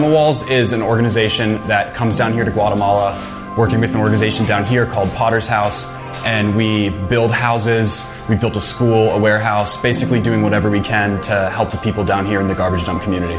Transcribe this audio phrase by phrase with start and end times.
[0.00, 4.46] The Walls is an organization that comes down here to Guatemala, working with an organization
[4.46, 5.86] down here called Potter's House,
[6.24, 8.10] and we build houses.
[8.26, 12.02] We built a school, a warehouse, basically doing whatever we can to help the people
[12.02, 13.34] down here in the garbage dump community.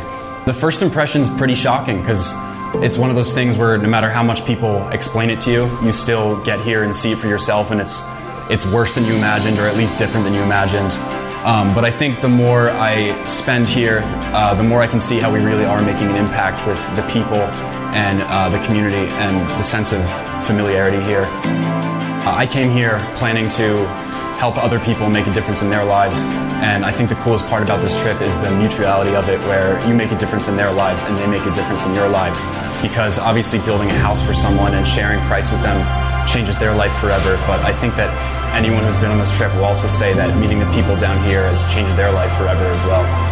[0.45, 2.31] The first impression's pretty shocking because
[2.75, 5.79] it's one of those things where no matter how much people explain it to you,
[5.83, 8.03] you still get here and see it for yourself, and it's
[8.51, 11.20] it's worse than you imagined, or at least different than you imagined.
[11.43, 14.01] Um, but I think the more I spend here,
[14.33, 17.01] uh, the more I can see how we really are making an impact with the
[17.11, 17.41] people
[17.97, 20.01] and uh, the community and the sense of
[20.45, 21.25] familiarity here.
[21.25, 23.87] Uh, I came here planning to
[24.37, 26.23] help other people make a difference in their lives.
[26.61, 29.77] And I think the coolest part about this trip is the mutuality of it, where
[29.87, 32.41] you make a difference in their lives and they make a difference in your lives.
[32.81, 35.77] Because obviously, building a house for someone and sharing Christ with them
[36.27, 37.37] changes their life forever.
[37.45, 38.09] But I think that
[38.53, 41.43] anyone who's been on this trip will also say that meeting the people down here
[41.43, 43.30] has changed their life forever as well.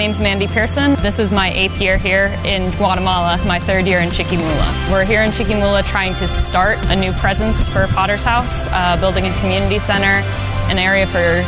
[0.00, 0.94] Name's Mandy Pearson.
[1.02, 4.90] This is my eighth year here in Guatemala, my third year in Chiquimula.
[4.90, 9.26] We're here in Chiquimula trying to start a new presence for Potter's House, uh, building
[9.26, 10.24] a community center,
[10.72, 11.44] an area for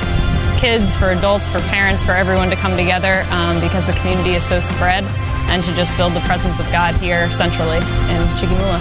[0.61, 4.45] kids, for adults, for parents, for everyone to come together um, because the community is
[4.45, 5.03] so spread,
[5.49, 8.77] and to just build the presence of God here centrally in Chiquimula.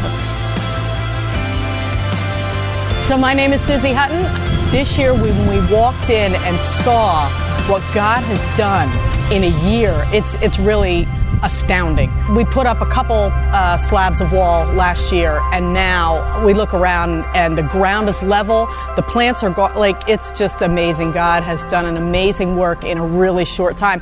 [3.07, 4.21] So my name is Susie Hutton.
[4.69, 7.29] This year when we walked in and saw
[7.69, 11.07] what God has done in a year, it's it's really
[11.41, 12.11] astounding.
[12.35, 16.73] We put up a couple uh, slabs of wall last year, and now we look
[16.73, 18.67] around and the ground is level.
[18.97, 21.13] The plants are go- like it's just amazing.
[21.13, 24.01] God has done an amazing work in a really short time.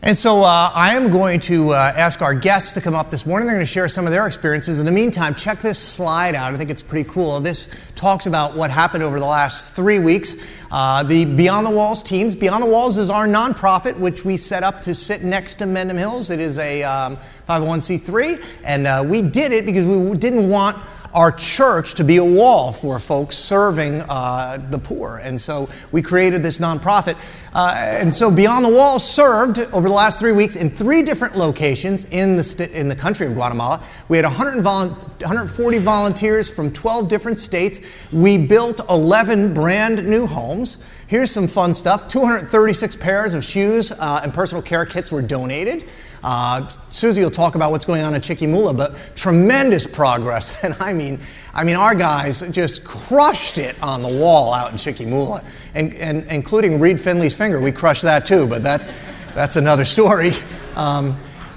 [0.00, 3.26] And so uh, I am going to uh, ask our guests to come up this
[3.26, 3.46] morning.
[3.48, 4.78] They're going to share some of their experiences.
[4.78, 6.54] In the meantime, check this slide out.
[6.54, 7.40] I think it's pretty cool.
[7.40, 10.36] This talks about what happened over the last three weeks.
[10.70, 12.36] Uh, the Beyond the Walls teams.
[12.36, 15.98] Beyond the Walls is our nonprofit, which we set up to sit next to Mendham
[15.98, 16.30] Hills.
[16.30, 20.76] It is a um, 501c3, and uh, we did it because we didn't want
[21.14, 25.18] our church to be a wall for folks serving uh, the poor.
[25.18, 27.16] And so we created this nonprofit.
[27.54, 31.34] Uh, and so Beyond the Wall served over the last three weeks in three different
[31.34, 33.82] locations in the, st- in the country of Guatemala.
[34.08, 38.12] We had 100 vol- 140 volunteers from 12 different states.
[38.12, 40.86] We built 11 brand new homes.
[41.06, 45.84] Here's some fun stuff 236 pairs of shoes uh, and personal care kits were donated.
[46.22, 50.64] Uh, Susie will talk about what's going on in Chiquimula, but tremendous progress.
[50.68, 51.20] And I mean,
[51.54, 56.26] I mean, our guys just crushed it on the wall out in Chiquimula, and, and
[56.30, 57.60] including Reed Finley's finger.
[57.60, 58.88] We crushed that too, but that,
[59.34, 60.30] that's another story.
[60.76, 61.18] Um,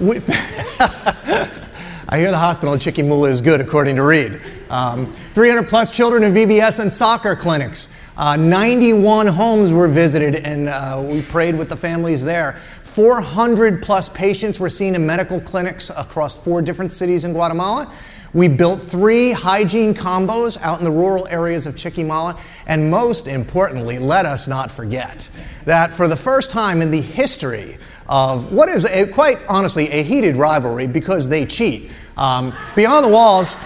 [2.08, 4.40] I hear the hospital in Chiquimula is good, according to Reed.
[4.72, 7.94] Um, 300 plus children in VBS and soccer clinics.
[8.16, 12.54] Uh, 91 homes were visited, and uh, we prayed with the families there.
[12.54, 17.92] 400 plus patients were seen in medical clinics across four different cities in Guatemala.
[18.32, 22.40] We built three hygiene combos out in the rural areas of Chiquimula.
[22.66, 25.28] And most importantly, let us not forget
[25.66, 27.76] that for the first time in the history
[28.08, 33.10] of what is a, quite honestly a heated rivalry because they cheat, um, Beyond the
[33.10, 33.56] Walls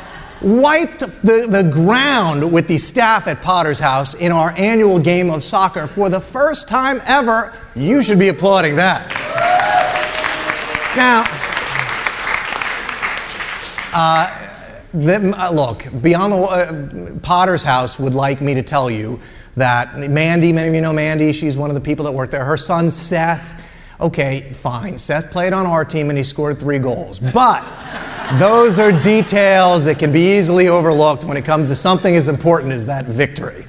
[0.42, 5.42] wiped the, the ground with the staff at Potter's House in our annual game of
[5.42, 7.54] soccer for the first time ever.
[7.74, 9.06] You should be applauding that.
[10.96, 11.25] Now,
[13.93, 14.31] uh,
[14.93, 19.20] the, uh, look, Beyond the uh, Potter's House would like me to tell you
[19.56, 22.44] that Mandy, many of you know Mandy, she's one of the people that work there.
[22.44, 23.62] Her son Seth,
[24.00, 24.98] okay, fine.
[24.98, 27.19] Seth played on our team and he scored three goals.
[27.19, 27.62] But
[28.38, 32.72] those are details that can be easily overlooked when it comes to something as important
[32.72, 33.64] as that victory.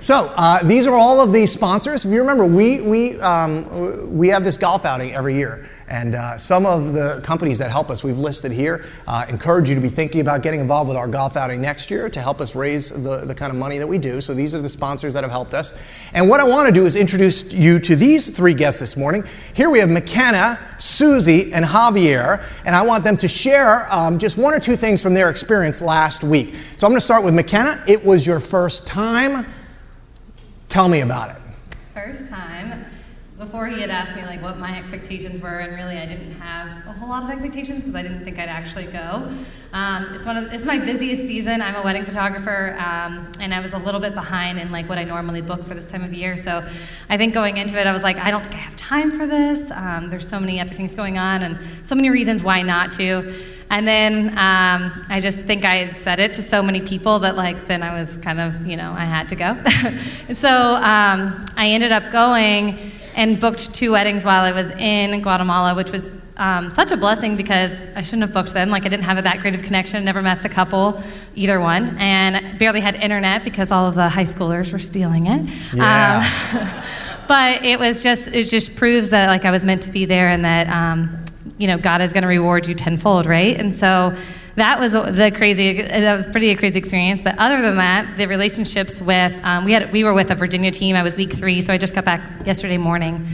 [0.00, 2.04] So uh, these are all of the sponsors.
[2.04, 6.38] If you remember, we we um, we have this golf outing every year, and uh,
[6.38, 8.86] some of the companies that help us we've listed here.
[9.06, 12.08] Uh, encourage you to be thinking about getting involved with our golf outing next year
[12.08, 14.22] to help us raise the, the kind of money that we do.
[14.22, 15.74] So these are the sponsors that have helped us.
[16.14, 19.22] And what I want to do is introduce you to these three guests this morning.
[19.52, 24.38] Here we have McKenna, Susie, and Javier, and I want them to share um, just
[24.38, 26.54] one or two things from their experience last week.
[26.76, 27.84] So I'm going to start with McKenna.
[27.86, 29.46] It was your first time.
[30.70, 31.36] Tell me about it.
[31.92, 32.86] First time
[33.44, 36.68] before he had asked me like what my expectations were, and really I didn't have
[36.86, 39.28] a whole lot of expectations because I didn't think I'd actually go.
[39.72, 41.60] Um, it's one of it's my busiest season.
[41.60, 44.96] I'm a wedding photographer, um, and I was a little bit behind in like what
[44.96, 46.36] I normally book for this time of year.
[46.36, 46.58] So
[47.10, 49.26] I think going into it, I was like, I don't think I have time for
[49.26, 49.72] this.
[49.72, 53.34] Um, there's so many other things going on, and so many reasons why not to.
[53.70, 57.36] And then um, I just think I had said it to so many people that,
[57.36, 59.54] like, then I was kind of, you know, I had to go.
[60.34, 62.78] so um, I ended up going
[63.14, 67.36] and booked two weddings while I was in Guatemala, which was um, such a blessing
[67.36, 68.70] because I shouldn't have booked them.
[68.70, 71.00] Like, I didn't have a that great of connection, never met the couple,
[71.34, 75.74] either one, and barely had internet because all of the high schoolers were stealing it.
[75.74, 76.22] Yeah.
[76.54, 76.82] Um,
[77.28, 80.28] but it was just, it just proves that, like, I was meant to be there
[80.28, 81.24] and that, um,
[81.58, 83.58] you know, God is going to reward you tenfold, right?
[83.58, 84.14] And so
[84.56, 85.80] that was the crazy.
[85.82, 87.22] That was pretty a crazy experience.
[87.22, 90.70] But other than that, the relationships with um, we had we were with a Virginia
[90.70, 90.94] team.
[90.96, 93.26] I was week three, so I just got back yesterday morning,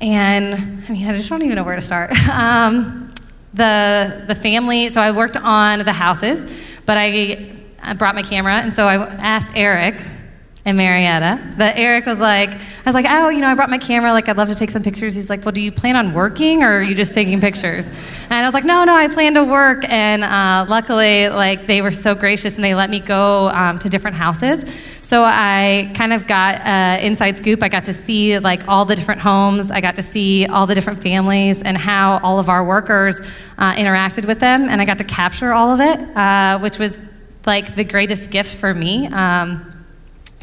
[0.00, 2.12] and I mean, I just don't even know where to start.
[2.32, 3.12] Um,
[3.52, 4.90] the the family.
[4.90, 8.96] So I worked on the houses, but I, I brought my camera, and so I
[8.96, 10.02] asked Eric
[10.66, 11.54] and Marietta.
[11.58, 14.12] But Eric was like, I was like, oh, you know, I brought my camera.
[14.12, 15.14] Like, I'd love to take some pictures.
[15.14, 17.86] He's like, well, do you plan on working or are you just taking pictures?
[18.24, 19.86] And I was like, no, no, I plan to work.
[19.88, 23.90] And uh, luckily, like, they were so gracious and they let me go um, to
[23.90, 24.64] different houses.
[25.02, 27.62] So I kind of got uh, inside scoop.
[27.62, 29.70] I got to see like all the different homes.
[29.70, 33.20] I got to see all the different families and how all of our workers
[33.58, 34.62] uh, interacted with them.
[34.62, 36.98] And I got to capture all of it, uh, which was
[37.44, 39.08] like the greatest gift for me.
[39.08, 39.73] Um,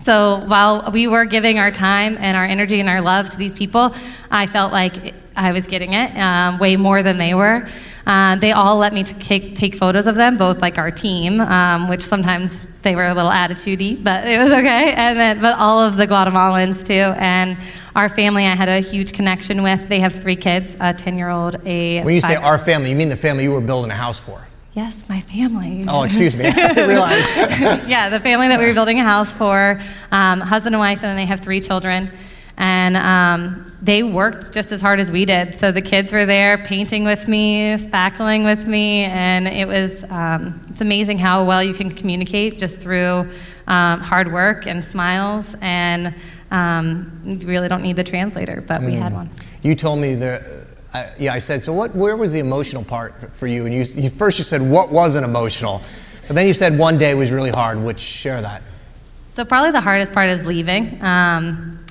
[0.02, 3.54] so while we were giving our time and our energy and our love to these
[3.54, 3.94] people,
[4.30, 7.68] I felt like I was getting it um, way more than they were.
[8.06, 11.88] Uh, they all let me take, take photos of them, both like our team, um,
[11.88, 14.94] which sometimes they were a little attitudey, but it was okay.
[14.94, 17.58] And then, but all of the Guatemalans too, and
[17.96, 19.88] our family, I had a huge connection with.
[19.88, 22.04] They have three kids: a ten-year-old, a.
[22.04, 24.48] When you say our family, you mean the family you were building a house for?
[24.74, 25.86] Yes, my family.
[25.88, 26.46] Oh, excuse me.
[26.48, 29.82] I yeah, the family that we were building a house for,
[30.12, 32.10] um, husband and wife, and then they have three children.
[32.58, 35.56] And um, they worked just as hard as we did.
[35.56, 40.62] So the kids were there painting with me, spackling with me, and it was um,
[40.70, 43.30] it's amazing how well you can communicate just through
[43.68, 45.54] um, hard work and smiles.
[45.60, 46.16] And
[46.52, 49.30] um, you really don't need the translator, but we had one.
[49.64, 50.68] You told me there.
[50.94, 51.64] I, yeah, I said.
[51.64, 51.96] So, what?
[51.96, 53.66] Where was the emotional part for you?
[53.66, 55.82] And you, you first you said what wasn't emotional,
[56.28, 57.82] but then you said one day was really hard.
[57.82, 58.62] Which share that.
[58.94, 61.02] So probably the hardest part is leaving.
[61.02, 61.86] Um,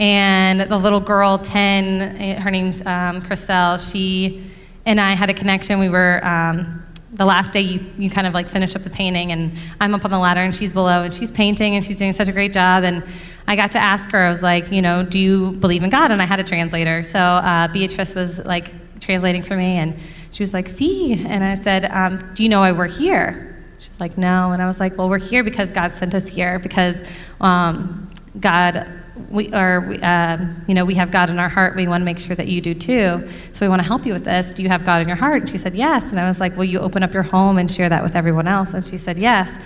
[0.00, 4.42] and the little girl, 10, her name's um, Chriselle, she
[4.86, 5.80] and I had a connection.
[5.80, 6.82] We were, um,
[7.18, 10.04] the last day you, you kind of like finish up the painting, and I'm up
[10.04, 12.52] on the ladder and she's below, and she's painting and she's doing such a great
[12.52, 12.84] job.
[12.84, 13.02] And
[13.46, 16.12] I got to ask her, I was like, you know, do you believe in God?
[16.12, 17.02] And I had a translator.
[17.02, 19.98] So uh, Beatrice was like translating for me, and
[20.30, 21.24] she was like, see.
[21.26, 23.56] And I said, um, do you know why we're here?
[23.80, 24.52] She's like, no.
[24.52, 27.02] And I was like, well, we're here because God sent us here, because
[27.40, 28.88] um, God
[29.30, 31.76] we are, um, you know, we have God in our heart.
[31.76, 33.26] We want to make sure that you do too.
[33.52, 34.52] So we want to help you with this.
[34.52, 35.42] Do you have God in your heart?
[35.42, 36.10] And she said, yes.
[36.10, 38.46] And I was like, will you open up your home and share that with everyone
[38.48, 38.74] else?
[38.74, 39.56] And she said, yes.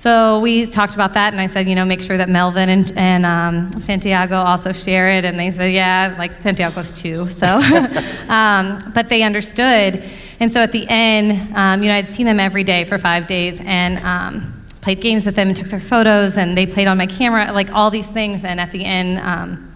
[0.00, 2.90] So we talked about that, and I said, you know, make sure that Melvin and,
[2.96, 5.26] and um, Santiago also share it.
[5.26, 7.28] And they said, yeah, like Santiago's too.
[7.28, 7.46] So,
[8.30, 10.02] um, but they understood.
[10.40, 13.26] And so at the end, um, you know, I'd seen them every day for five
[13.26, 16.98] days, and um, played games with them and took their photos, and they played on
[16.98, 18.44] my camera, like all these things.
[18.44, 19.70] And at the end, um,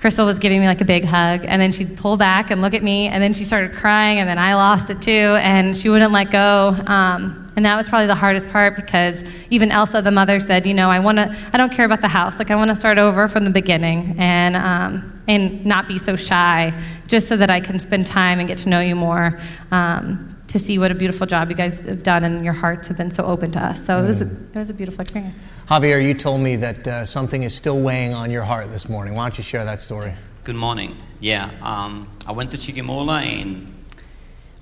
[0.00, 2.72] Crystal was giving me like a big hug, and then she'd pull back and look
[2.72, 5.90] at me, and then she started crying, and then I lost it too, and she
[5.90, 6.74] wouldn't let go.
[6.86, 10.72] Um, and that was probably the hardest part because even Elsa, the mother, said, "You
[10.72, 11.36] know, I want to.
[11.52, 12.38] I don't care about the house.
[12.38, 16.16] Like I want to start over from the beginning, and um, and not be so
[16.16, 16.72] shy,
[17.06, 19.38] just so that I can spend time and get to know you more."
[19.70, 22.96] Um, to see what a beautiful job you guys have done and your hearts have
[22.96, 23.86] been so open to us.
[23.86, 25.46] So it, was a, it was a beautiful experience.
[25.68, 29.14] Javier, you told me that uh, something is still weighing on your heart this morning.
[29.14, 30.12] Why don't you share that story?
[30.42, 30.96] Good morning.
[31.20, 33.70] Yeah, um, I went to Chiquimula and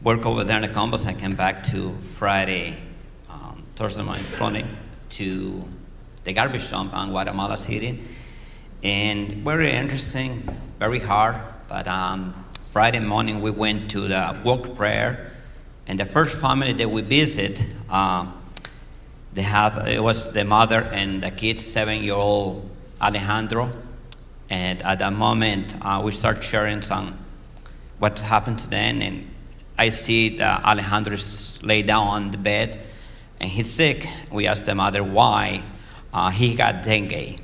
[0.02, 1.06] worked over there in the campus.
[1.06, 2.82] I came back to Friday,
[3.30, 4.66] um, Thursday morning, Friday,
[5.10, 5.66] to
[6.24, 8.02] the garbage dump in Guatemala City.
[8.82, 10.42] And very interesting,
[10.78, 11.40] very hard.
[11.66, 15.27] But um, Friday morning we went to the walk prayer
[15.88, 18.30] and the first family that we visit, uh,
[19.32, 22.68] they have it was the mother and the kid, seven-year-old
[23.00, 23.72] Alejandro.
[24.50, 27.18] And at that moment, uh, we start sharing some
[27.98, 29.26] what happened to them, and
[29.78, 32.78] I see that Alejandro is laid down on the bed,
[33.40, 34.06] and he's sick.
[34.30, 35.64] We asked the mother why.
[36.12, 37.38] Uh, he got dengue,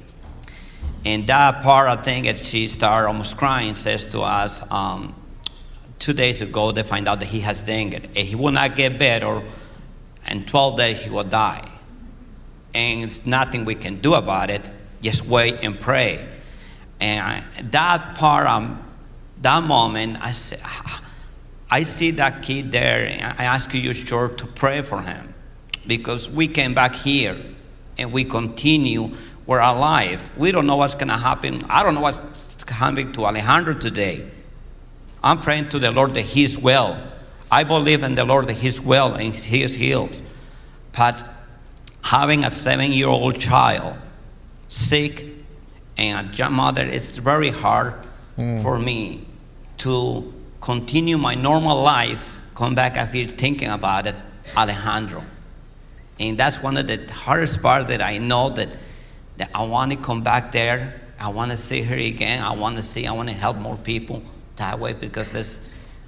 [1.04, 5.14] And that part, I think, she started almost crying, says to us, um,
[5.98, 7.94] two days ago, they find out that he has dengue.
[7.94, 9.42] And he will not get better.
[10.26, 11.70] and 12 days, he will die.
[12.74, 14.70] And it's nothing we can do about it.
[15.02, 16.26] Just wait and pray.
[17.00, 18.82] And that part, um,
[19.42, 20.60] that moment, I said,
[21.70, 25.34] I see that kid there, and I ask you, church, to pray for him.
[25.86, 27.36] Because we came back here
[27.98, 29.10] and we continue,
[29.46, 30.30] we're alive.
[30.36, 31.62] We don't know what's going to happen.
[31.68, 34.30] I don't know what's happening to Alejandro today.
[35.24, 37.02] I'm praying to the Lord that he's well.
[37.50, 40.20] I believe in the Lord that he's well and he is healed.
[40.94, 41.26] But
[42.02, 43.96] having a seven year old child
[44.68, 45.24] sick
[45.96, 47.94] and a mother, it's very hard
[48.36, 48.62] mm.
[48.62, 49.26] for me
[49.78, 54.16] to continue my normal life, come back after thinking about it,
[54.54, 55.24] Alejandro.
[56.20, 58.76] And that's one of the hardest part that I know that,
[59.38, 61.00] that I want to come back there.
[61.18, 62.42] I want to see her again.
[62.42, 64.22] I want to see, I want to help more people
[64.56, 65.60] that way because it's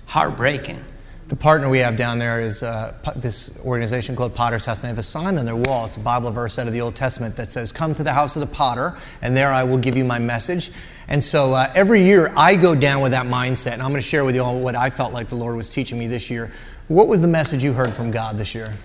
[0.07, 0.85] heartbreaking.
[1.29, 4.81] The partner we have down there is uh, this organization called Potter's House.
[4.81, 5.87] And they have a sign on their wall.
[5.87, 8.37] It's a Bible verse out of the Old Testament that says, Come to the house
[8.37, 10.71] of the potter, and there I will give you my message.
[11.09, 14.07] And so uh, every year I go down with that mindset, and I'm going to
[14.07, 16.53] share with you all what I felt like the Lord was teaching me this year.
[16.87, 18.77] What was the message you heard from God this year?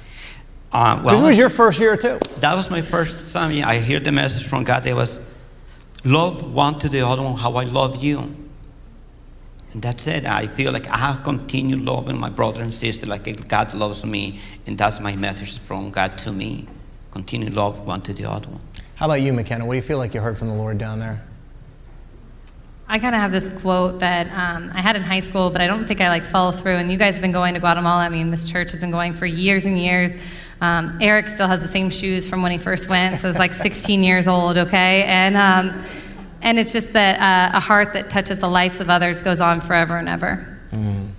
[0.71, 2.17] Uh, well, this was your first year too.
[2.39, 3.51] That was my first time.
[3.63, 4.87] I hear the message from God.
[4.87, 5.19] It was,
[6.03, 8.35] love one to the other one how I love you.
[9.73, 10.25] And that's it.
[10.25, 14.39] I feel like I have continued loving my brother and sister like God loves me,
[14.67, 16.67] and that's my message from God to me.
[17.11, 18.61] Continue love one to the other one.
[18.95, 19.65] How about you, McKenna?
[19.65, 21.23] What do you feel like you heard from the Lord down there?
[22.87, 25.67] I kind of have this quote that um, I had in high school, but I
[25.67, 26.75] don't think I like follow through.
[26.75, 28.03] And you guys have been going to Guatemala.
[28.03, 30.17] I mean, this church has been going for years and years.
[30.59, 33.53] Um, Eric still has the same shoes from when he first went, so it's like
[33.53, 35.03] 16 years old, okay?
[35.05, 35.83] And um,
[36.41, 39.61] and it's just that uh, a heart that touches the lives of others goes on
[39.61, 40.59] forever and ever.
[40.71, 41.11] Mm.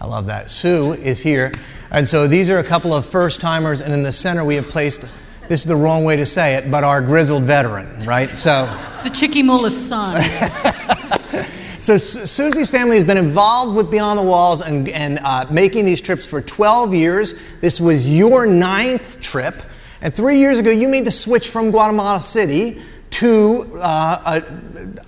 [0.00, 0.50] I love that.
[0.50, 1.52] Sue is here.
[1.90, 4.68] And so these are a couple of first timers, and in the center we have
[4.68, 5.10] placed
[5.48, 8.36] this is the wrong way to say it, but our grizzled veteran, right?
[8.36, 10.22] So it's the Chiquimula son.
[11.80, 16.02] so Susie's family has been involved with Beyond the Walls and, and uh, making these
[16.02, 17.58] trips for 12 years.
[17.60, 19.62] This was your ninth trip.
[20.02, 24.40] And three years ago, you made the switch from Guatemala City to uh,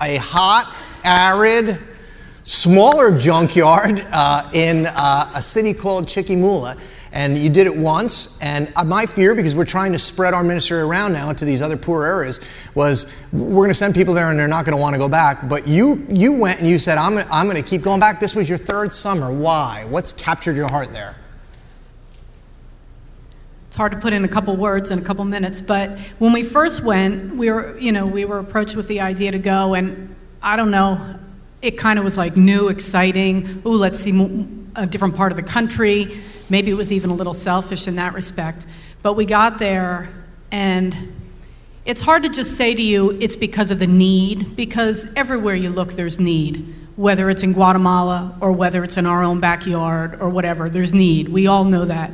[0.00, 1.78] a, a, hot, arid,
[2.44, 6.78] smaller junkyard uh, in uh, a city called Chiquimula.
[7.12, 8.38] And you did it once.
[8.40, 11.60] And uh, my fear, because we're trying to spread our ministry around now to these
[11.60, 12.40] other poor areas,
[12.74, 15.08] was we're going to send people there and they're not going to want to go
[15.08, 15.48] back.
[15.48, 18.20] But you, you went and you said, I'm, I'm going to keep going back.
[18.20, 19.32] This was your third summer.
[19.32, 19.84] Why?
[19.88, 21.16] What's captured your heart there?
[23.70, 26.42] It's hard to put in a couple words in a couple minutes but when we
[26.42, 30.12] first went we were you know we were approached with the idea to go and
[30.42, 30.98] i don't know
[31.62, 33.62] it kind of was like new exciting.
[33.66, 34.46] Ooh let's see
[34.76, 36.18] a different part of the country.
[36.48, 38.66] Maybe it was even a little selfish in that respect.
[39.02, 40.12] But we got there
[40.50, 41.14] and
[41.84, 45.70] it's hard to just say to you it's because of the need because everywhere you
[45.70, 46.74] look there's need.
[46.96, 51.28] Whether it's in guatemala or whether it's in our own backyard or whatever there's need.
[51.28, 52.10] We all know that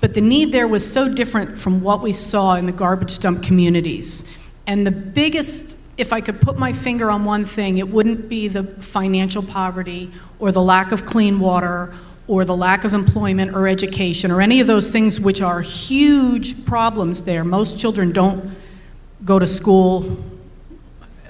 [0.00, 3.42] but the need there was so different from what we saw in the garbage dump
[3.42, 4.24] communities.
[4.66, 8.48] And the biggest, if I could put my finger on one thing, it wouldn't be
[8.48, 11.94] the financial poverty or the lack of clean water
[12.26, 16.64] or the lack of employment or education or any of those things which are huge
[16.64, 17.44] problems there.
[17.44, 18.56] Most children don't
[19.24, 20.02] go to school,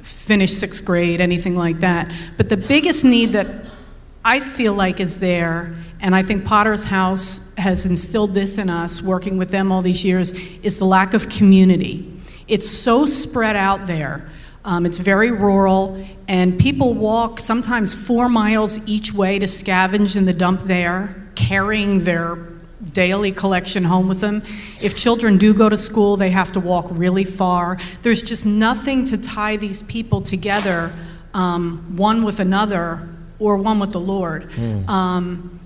[0.03, 2.13] finish sixth grade, anything like that.
[2.37, 3.67] But the biggest need that
[4.25, 9.03] I feel like is there and I think Potter's House has instilled this in us,
[9.03, 12.21] working with them all these years, is the lack of community.
[12.49, 14.31] It's so spread out there.
[14.65, 20.27] Um, it's very rural, and people walk sometimes four miles each way to scavenge in
[20.27, 22.37] the dump there, carrying their
[22.93, 24.43] daily collection home with them.
[24.81, 27.79] If children do go to school, they have to walk really far.
[28.03, 30.93] There's just nothing to tie these people together,
[31.35, 34.51] um, one with another or one with the Lord.
[34.51, 34.89] Mm.
[34.89, 35.60] Um,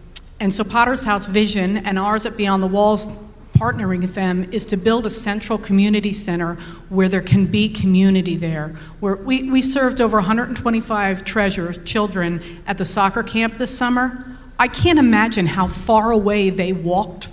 [0.44, 3.16] and so Potter's House vision and ours at Beyond the Walls
[3.54, 6.56] partnering with them is to build a central community center
[6.90, 8.74] where there can be community there.
[9.00, 14.36] Where we, we served over 125 treasure children at the soccer camp this summer.
[14.58, 17.30] I can't imagine how far away they walked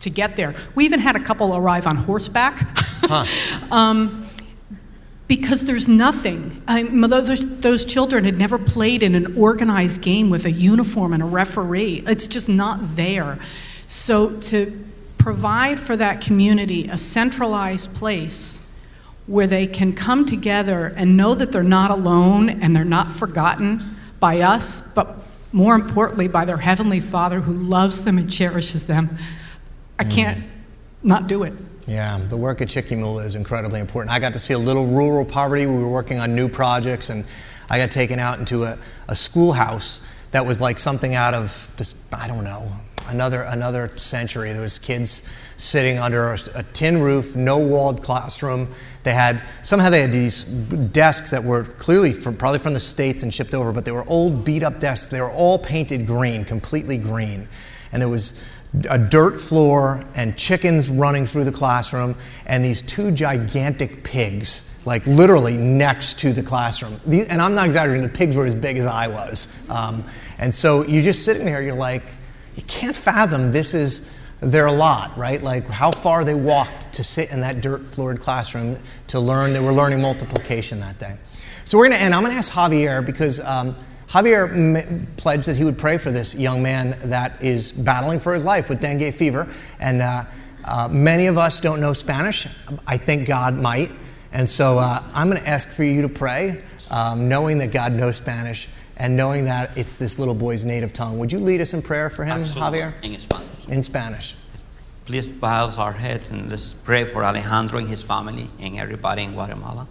[0.00, 0.56] to get there.
[0.74, 2.58] We even had a couple arrive on horseback.
[3.04, 3.26] Huh.
[3.70, 4.26] um,
[5.30, 6.60] because there's nothing.
[6.66, 11.22] I, those, those children had never played in an organized game with a uniform and
[11.22, 12.02] a referee.
[12.04, 13.38] It's just not there.
[13.86, 14.84] So to
[15.18, 18.68] provide for that community a centralized place
[19.28, 23.96] where they can come together and know that they're not alone and they're not forgotten
[24.18, 25.16] by us, but
[25.52, 29.16] more importantly, by their Heavenly Father who loves them and cherishes them.
[29.96, 30.12] I mm.
[30.12, 30.44] can't
[31.04, 31.52] not do it.
[31.90, 34.12] Yeah, the work at Chiquimula is incredibly important.
[34.12, 35.66] I got to see a little rural poverty.
[35.66, 37.24] We were working on new projects, and
[37.68, 38.78] I got taken out into a,
[39.08, 42.70] a schoolhouse that was like something out of this, I don't know,
[43.08, 44.52] another, another century.
[44.52, 48.68] There was kids sitting under a, a tin roof, no walled classroom.
[49.02, 53.24] They had, somehow they had these desks that were clearly from, probably from the States
[53.24, 55.08] and shipped over, but they were old beat up desks.
[55.08, 57.48] They were all painted green, completely green.
[57.90, 58.46] And there was
[58.88, 62.14] a dirt floor and chickens running through the classroom
[62.46, 66.98] and these two gigantic pigs like literally next to the classroom.
[67.28, 69.68] And i'm not exaggerating the pigs were as big as i was.
[69.68, 70.04] Um,
[70.38, 72.04] and so you're just sitting there you're like
[72.54, 75.42] you can't fathom this is their lot right?
[75.42, 79.60] Like how far they walked to sit in that dirt floored classroom to learn they
[79.60, 81.18] were learning multiplication that day.
[81.64, 83.74] So we're going to end i'm going to ask javier because um,
[84.10, 88.34] Javier m- pledged that he would pray for this young man that is battling for
[88.34, 89.48] his life with dengue fever.
[89.78, 90.24] And uh,
[90.64, 92.48] uh, many of us don't know Spanish.
[92.88, 93.92] I think God might.
[94.32, 97.92] And so uh, I'm going to ask for you to pray, um, knowing that God
[97.92, 101.18] knows Spanish and knowing that it's this little boy's native tongue.
[101.20, 102.80] Would you lead us in prayer for him, Absolutely.
[102.80, 102.94] Javier?
[103.02, 103.68] In Spanish.
[103.68, 104.36] In Spanish.
[105.06, 109.32] Please bow our heads and let's pray for Alejandro and his family and everybody in
[109.32, 109.88] Guatemala.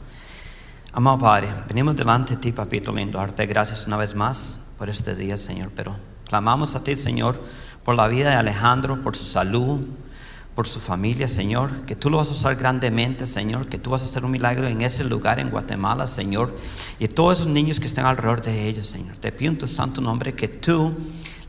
[0.91, 5.13] Amado Padre, venimos delante de ti, papito lindo, darte gracias una vez más por este
[5.13, 5.72] día, Señor.
[5.75, 7.39] Pero clamamos a ti, Señor,
[7.84, 9.88] por la vida de Alejandro, por su salud,
[10.55, 11.86] por su familia, Señor.
[11.86, 13.67] Que tú lo vas a usar grandemente, Señor.
[13.67, 16.58] Que tú vas a hacer un milagro en ese lugar en Guatemala, Señor.
[16.98, 19.15] Y todos esos niños que están alrededor de ellos, Señor.
[19.19, 20.96] Te pido en tu santo nombre que tú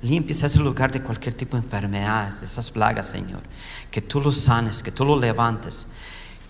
[0.03, 3.41] limpies ese lugar de cualquier tipo de enfermedades, de esas plagas, Señor.
[3.91, 5.87] Que tú los sanes, que tú los levantes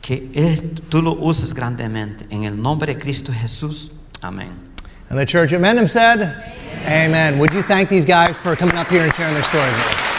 [0.01, 2.27] que Él, tú lo uses grandemente.
[2.31, 3.91] En el nombre de Cristo Jesús.
[4.23, 4.53] Amén.
[5.09, 7.11] And the church at Mendham said, Amen.
[7.11, 7.39] Amen.
[7.41, 10.10] Would you thank these guys for coming up here and sharing their stories with us?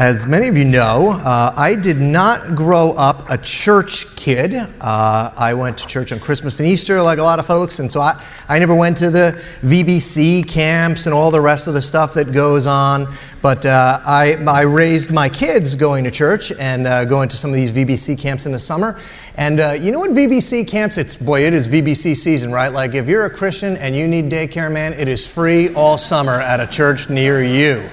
[0.00, 4.54] As many of you know, uh, I did not grow up a church kid.
[4.54, 7.92] Uh, I went to church on Christmas and Easter, like a lot of folks, and
[7.92, 11.82] so I, I never went to the VBC camps and all the rest of the
[11.82, 13.14] stuff that goes on.
[13.42, 17.50] But uh, I, I raised my kids going to church and uh, going to some
[17.50, 18.98] of these VBC camps in the summer.
[19.36, 20.96] And uh, you know what VBC camps?
[20.96, 22.72] It's boy, it is VBC season, right?
[22.72, 26.40] Like if you're a Christian and you need daycare, man, it is free all summer
[26.40, 27.86] at a church near you,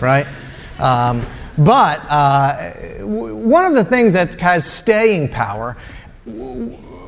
[0.00, 0.26] right?
[0.80, 1.24] Um,
[1.58, 5.76] but uh, one of the things that has staying power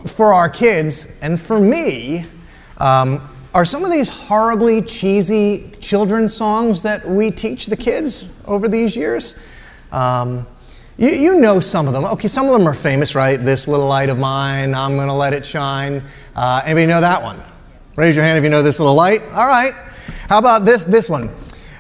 [0.07, 2.27] for our kids and for me
[2.79, 8.69] um, are some of these horribly cheesy children's songs that we teach the kids over
[8.69, 9.41] these years.
[9.93, 10.47] Um,
[10.99, 12.05] you, you, know some of them.
[12.05, 13.37] Okay, some of them are famous, right?
[13.37, 16.03] This little light of mine, I'm going to let it shine.
[16.37, 17.41] Uh, anybody know that one?
[17.97, 19.21] Raise your hand if you know this little light.
[19.33, 19.73] All right.
[20.29, 21.31] How about this, this one?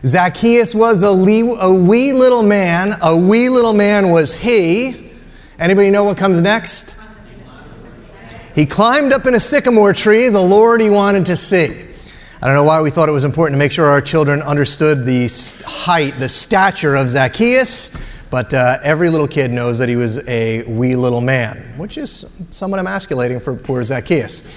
[0.07, 2.99] Zacchaeus was a, a wee little man.
[3.01, 5.13] A wee little man was he.
[5.59, 6.95] Anybody know what comes next?
[8.55, 11.87] He climbed up in a sycamore tree, the Lord he wanted to see.
[12.41, 15.05] I don't know why we thought it was important to make sure our children understood
[15.07, 15.29] the
[15.67, 17.97] height, the stature of Zacchaeus,
[18.31, 22.31] but uh, every little kid knows that he was a wee little man, which is
[22.51, 24.53] somewhat emasculating for poor Zacchaeus.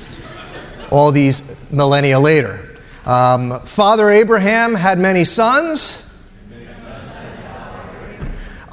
[0.92, 2.67] All these millennia later.
[3.08, 6.04] Um, Father Abraham had many sons.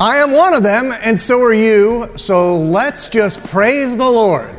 [0.00, 4.52] I am one of them, and so are you, so let's just praise the Lord.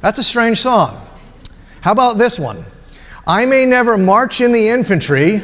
[0.00, 1.06] That's a strange song.
[1.82, 2.64] How about this one?
[3.26, 5.42] I may never march in the infantry,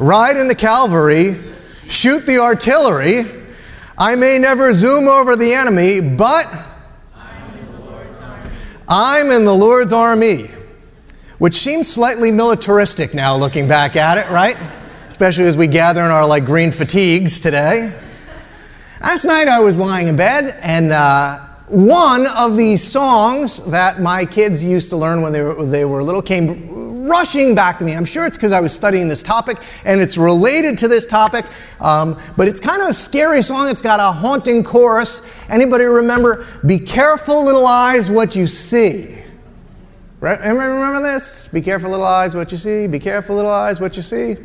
[0.00, 1.36] ride in the cavalry,
[1.86, 3.26] shoot the artillery.
[3.96, 6.52] I may never zoom over the enemy, but
[8.88, 10.48] I'm in the Lord's army
[11.38, 14.56] which seems slightly militaristic now looking back at it, right?
[15.08, 17.96] Especially as we gather in our like green fatigues today.
[19.00, 24.24] Last night I was lying in bed and uh, one of these songs that my
[24.24, 27.94] kids used to learn when they were, they were little came rushing back to me.
[27.94, 31.46] I'm sure it's because I was studying this topic and it's related to this topic,
[31.80, 33.70] um, but it's kind of a scary song.
[33.70, 35.22] It's got a haunting chorus.
[35.48, 39.18] Anybody remember, Be careful, little eyes, what you see?
[40.20, 41.48] Remember this?
[41.48, 42.86] Be careful, little eyes, what you see.
[42.86, 44.36] Be careful, little eyes, what you see.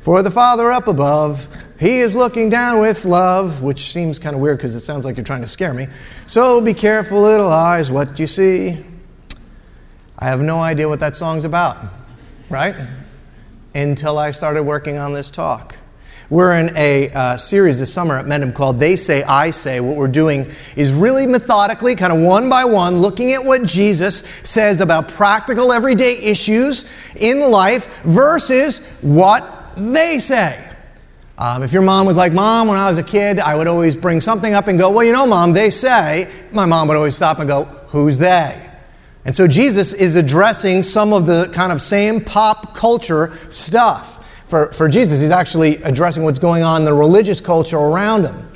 [0.00, 1.48] For the Father up above,
[1.80, 5.16] He is looking down with love, which seems kind of weird because it sounds like
[5.16, 5.86] you're trying to scare me.
[6.26, 8.84] So be careful, little eyes, what you see.
[10.18, 11.78] I have no idea what that song's about,
[12.50, 12.76] right?
[13.74, 15.76] until I started working on this talk.
[16.34, 19.78] We're in a uh, series this summer at Mendham called They Say, I Say.
[19.78, 24.24] What we're doing is really methodically, kind of one by one, looking at what Jesus
[24.42, 30.72] says about practical everyday issues in life versus what they say.
[31.38, 33.96] Um, if your mom was like, Mom, when I was a kid, I would always
[33.96, 37.14] bring something up and go, Well, you know, Mom, they say, my mom would always
[37.14, 38.60] stop and go, Who's they?
[39.24, 44.72] And so Jesus is addressing some of the kind of same pop culture stuff for,
[44.72, 45.20] for Jesus.
[45.20, 48.48] He's actually addressing what's going on in the religious culture around him.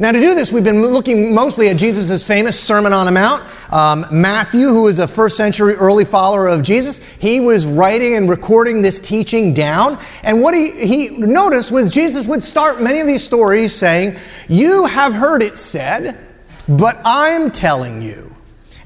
[0.00, 3.44] Now, to do this, we've been looking mostly at Jesus' famous Sermon on the Mount.
[3.70, 8.26] Um, Matthew, who was a first century early follower of Jesus, he was writing and
[8.26, 9.98] recording this teaching down.
[10.24, 14.16] And what he, he noticed was Jesus would start many of these stories saying,
[14.48, 16.18] You have heard it said,
[16.66, 18.29] but I'm telling you.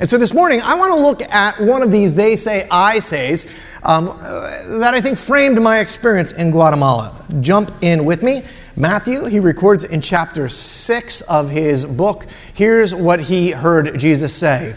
[0.00, 2.98] And so this morning, I want to look at one of these they say, I
[2.98, 3.46] says
[3.84, 7.24] um, that I think framed my experience in Guatemala.
[7.40, 8.42] Jump in with me.
[8.76, 12.26] Matthew, he records in chapter 6 of his book.
[12.54, 14.76] Here's what he heard Jesus say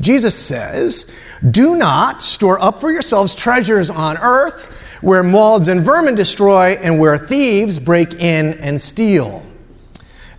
[0.00, 1.14] Jesus says,
[1.50, 6.98] Do not store up for yourselves treasures on earth where moths and vermin destroy and
[6.98, 9.44] where thieves break in and steal.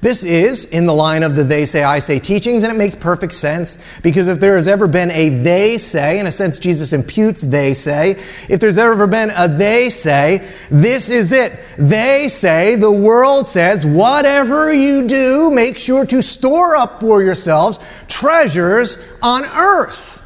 [0.02, 2.96] This is in the line of the they say, I say teachings, and it makes
[2.96, 6.94] perfect sense because if there has ever been a they say, in a sense, Jesus
[6.94, 8.12] imputes they say,
[8.50, 11.60] if there's ever been a they say, this is it.
[11.78, 17.80] They say, the world says, whatever you do, make sure to store up for yourselves
[18.08, 20.22] treasures on earth.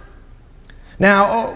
[0.99, 1.55] Now,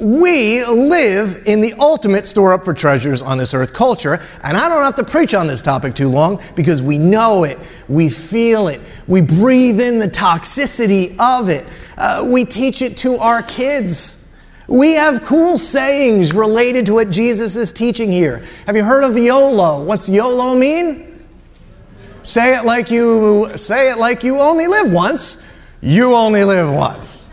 [0.00, 4.68] we live in the ultimate store up for treasures on this earth culture, and I
[4.68, 8.68] don't have to preach on this topic too long because we know it, we feel
[8.68, 11.66] it, we breathe in the toxicity of it,
[11.98, 14.16] uh, we teach it to our kids.
[14.68, 18.42] We have cool sayings related to what Jesus is teaching here.
[18.66, 19.84] Have you heard of YOLO?
[19.84, 21.26] What's YOLO mean?
[22.22, 25.46] Say it like you say it like you only live once.
[25.80, 27.29] You only live once.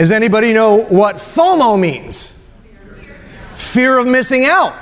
[0.00, 2.42] Does anybody know what FOMO means?
[3.54, 4.74] Fear of missing out.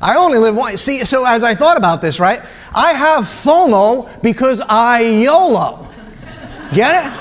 [0.00, 0.80] I only live once.
[0.80, 2.40] See, so as I thought about this, right?
[2.72, 5.88] I have FOMO because I YOLO.
[6.72, 7.12] Get it?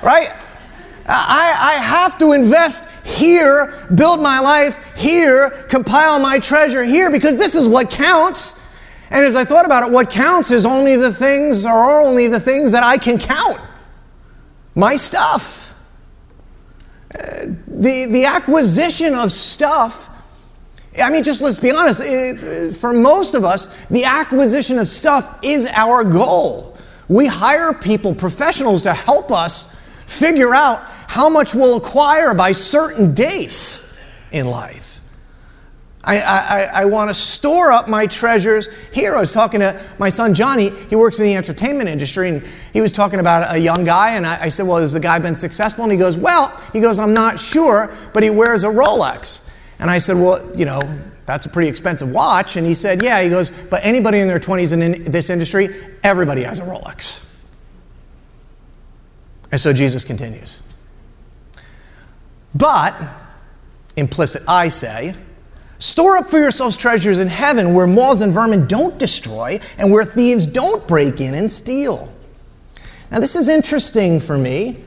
[0.00, 0.28] Right?
[1.08, 7.36] I, I have to invest here, build my life here, compile my treasure here, because
[7.36, 8.72] this is what counts.
[9.10, 12.38] And as I thought about it, what counts is only the things, or only the
[12.38, 13.60] things that I can count
[14.78, 15.74] my stuff.
[17.12, 20.08] Uh, the, the acquisition of stuff,
[21.02, 25.40] I mean, just let's be honest, it, for most of us, the acquisition of stuff
[25.42, 26.76] is our goal.
[27.08, 33.14] We hire people, professionals, to help us figure out how much we'll acquire by certain
[33.14, 33.98] dates
[34.30, 34.97] in life.
[36.04, 39.16] I, I, I want to store up my treasures here.
[39.16, 40.70] I was talking to my son Johnny.
[40.70, 44.14] He works in the entertainment industry, and he was talking about a young guy.
[44.14, 45.84] And I, I said, Well, has the guy been successful?
[45.84, 49.52] And he goes, Well, he goes, I'm not sure, but he wears a Rolex.
[49.80, 50.80] And I said, Well, you know,
[51.26, 52.56] that's a pretty expensive watch.
[52.56, 53.20] And he said, Yeah.
[53.20, 55.68] He goes, But anybody in their 20s in this industry,
[56.02, 57.24] everybody has a Rolex.
[59.50, 60.62] And so Jesus continues.
[62.54, 62.94] But,
[63.96, 65.14] implicit, I say,
[65.78, 70.04] Store up for yourselves treasures in heaven where moths and vermin don't destroy and where
[70.04, 72.12] thieves don't break in and steal.
[73.10, 74.84] Now, this is interesting for me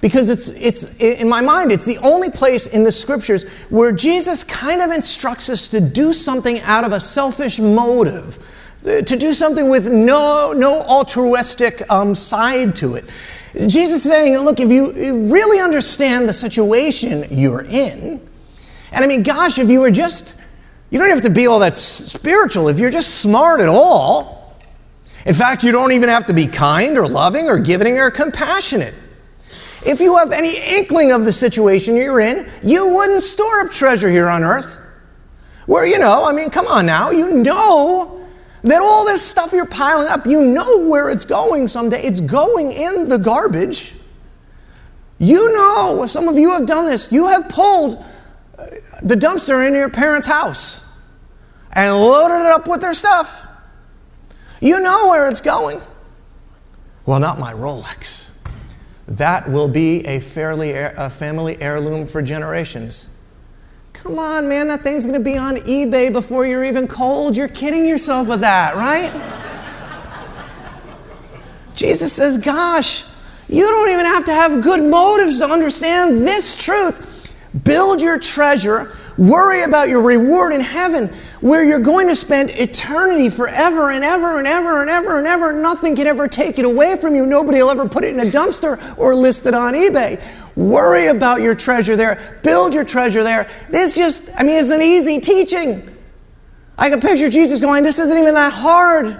[0.00, 4.44] because it's, it's, in my mind, it's the only place in the scriptures where Jesus
[4.44, 8.38] kind of instructs us to do something out of a selfish motive,
[8.84, 13.04] to do something with no, no altruistic um, side to it.
[13.66, 14.92] Jesus is saying, look, if you
[15.32, 18.20] really understand the situation you're in,
[18.92, 20.40] and I mean, gosh, if you were just,
[20.90, 22.68] you don't have to be all that spiritual.
[22.68, 24.56] If you're just smart at all,
[25.24, 28.94] in fact, you don't even have to be kind or loving or giving or compassionate.
[29.84, 34.08] If you have any inkling of the situation you're in, you wouldn't store up treasure
[34.08, 34.80] here on earth.
[35.66, 38.24] Where, you know, I mean, come on now, you know
[38.62, 42.02] that all this stuff you're piling up, you know where it's going someday.
[42.02, 43.94] It's going in the garbage.
[45.18, 47.10] You know, some of you have done this.
[47.10, 48.04] You have pulled
[49.02, 51.02] the dumpster in your parents' house
[51.72, 53.46] and loaded it up with their stuff.
[54.60, 55.80] You know where it's going.
[57.04, 58.34] Well, not my Rolex.
[59.06, 63.10] That will be a, fairly, a family heirloom for generations.
[63.92, 67.36] Come on, man, that thing's to be on eBay before you're even cold.
[67.36, 69.12] You're kidding yourself with that, right?
[71.74, 73.04] Jesus says, Gosh,
[73.48, 77.15] you don't even have to have good motives to understand this truth.
[77.96, 81.08] Build your treasure Worry about your reward in heaven,
[81.40, 85.52] where you're going to spend eternity forever and ever and ever and ever and ever.
[85.54, 87.24] Nothing can ever take it away from you.
[87.24, 90.22] Nobody will ever put it in a dumpster or list it on eBay.
[90.54, 92.38] Worry about your treasure there.
[92.42, 93.48] Build your treasure there.
[93.70, 95.96] This just, I mean, it's an easy teaching.
[96.76, 99.18] I can picture Jesus going, This isn't even that hard.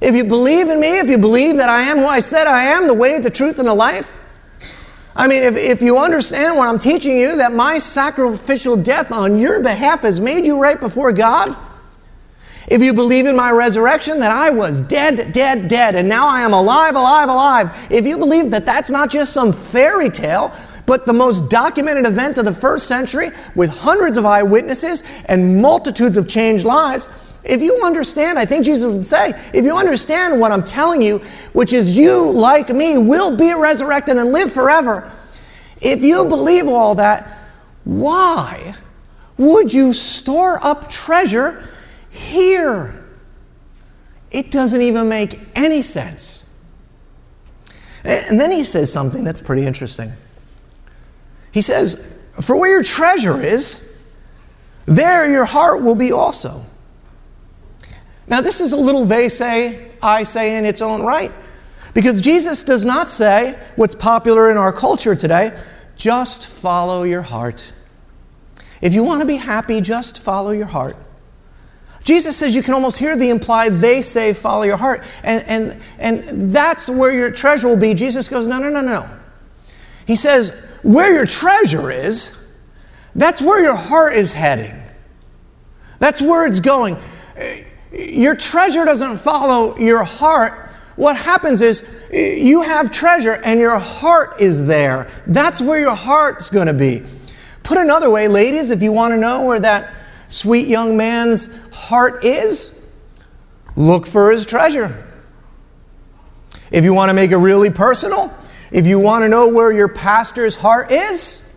[0.00, 2.62] If you believe in me, if you believe that I am who I said I
[2.62, 4.17] am, the way, the truth, and the life,
[5.18, 9.36] I mean, if, if you understand what I'm teaching you, that my sacrificial death on
[9.36, 11.56] your behalf has made you right before God,
[12.68, 16.42] if you believe in my resurrection, that I was dead, dead, dead, and now I
[16.42, 20.54] am alive, alive, alive, if you believe that that's not just some fairy tale,
[20.86, 26.16] but the most documented event of the first century with hundreds of eyewitnesses and multitudes
[26.16, 27.08] of changed lives,
[27.44, 31.18] if you understand, I think Jesus would say, if you understand what I'm telling you,
[31.52, 35.10] which is you, like me, will be resurrected and live forever,
[35.80, 37.38] if you believe all that,
[37.84, 38.74] why
[39.36, 41.68] would you store up treasure
[42.10, 43.06] here?
[44.30, 46.44] It doesn't even make any sense.
[48.04, 50.12] And then he says something that's pretty interesting.
[51.52, 53.96] He says, For where your treasure is,
[54.86, 56.64] there your heart will be also.
[58.28, 61.32] Now, this is a little they say, I say in its own right.
[61.94, 65.58] Because Jesus does not say what's popular in our culture today
[65.96, 67.72] just follow your heart.
[68.80, 70.96] If you want to be happy, just follow your heart.
[72.04, 75.04] Jesus says you can almost hear the implied they say follow your heart.
[75.24, 77.94] And, and, and that's where your treasure will be.
[77.94, 79.10] Jesus goes, no, no, no, no.
[80.06, 82.54] He says, where your treasure is,
[83.16, 84.80] that's where your heart is heading.
[85.98, 86.96] That's where it's going
[87.92, 93.78] your treasure doesn't follow your heart, what happens is eh, you have treasure and your
[93.78, 95.08] heart is there.
[95.26, 97.02] That's where your heart's going to be.
[97.62, 99.94] Put another way, ladies, if you want to know where that
[100.28, 102.84] sweet young man's heart is,
[103.76, 105.04] look for his treasure.
[106.70, 108.34] If you want to make it really personal,
[108.70, 111.48] if you want to know where your pastor's heart is,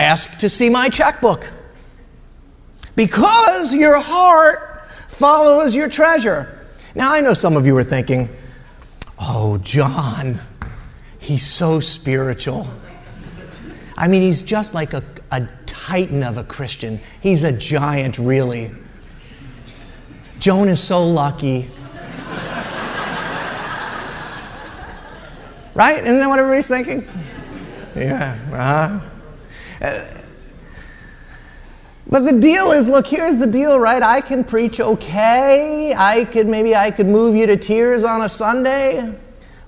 [0.00, 1.52] ask to see my checkbook.
[2.96, 4.67] Because your heart
[5.18, 6.64] follows your treasure.
[6.94, 8.28] Now, I know some of you are thinking,
[9.20, 10.38] oh, John,
[11.18, 12.68] he's so spiritual.
[13.96, 15.02] I mean, he's just like a,
[15.32, 17.00] a titan of a Christian.
[17.20, 18.70] He's a giant, really.
[20.38, 21.68] Joan is so lucky.
[25.74, 26.04] right?
[26.04, 27.08] Isn't that what everybody's thinking?
[27.96, 29.00] Yeah.
[29.80, 30.17] Uh-huh.
[32.10, 34.02] But the deal is, look, here's the deal, right?
[34.02, 35.92] I can preach okay.
[35.94, 39.14] I could maybe I could move you to tears on a Sunday.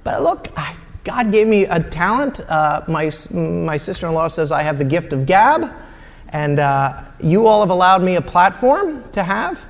[0.04, 0.74] But look, I,
[1.04, 2.40] God gave me a talent.
[2.48, 5.70] Uh, my my sister-in-law says I have the gift of gab,
[6.30, 9.66] and uh, you all have allowed me a platform to have.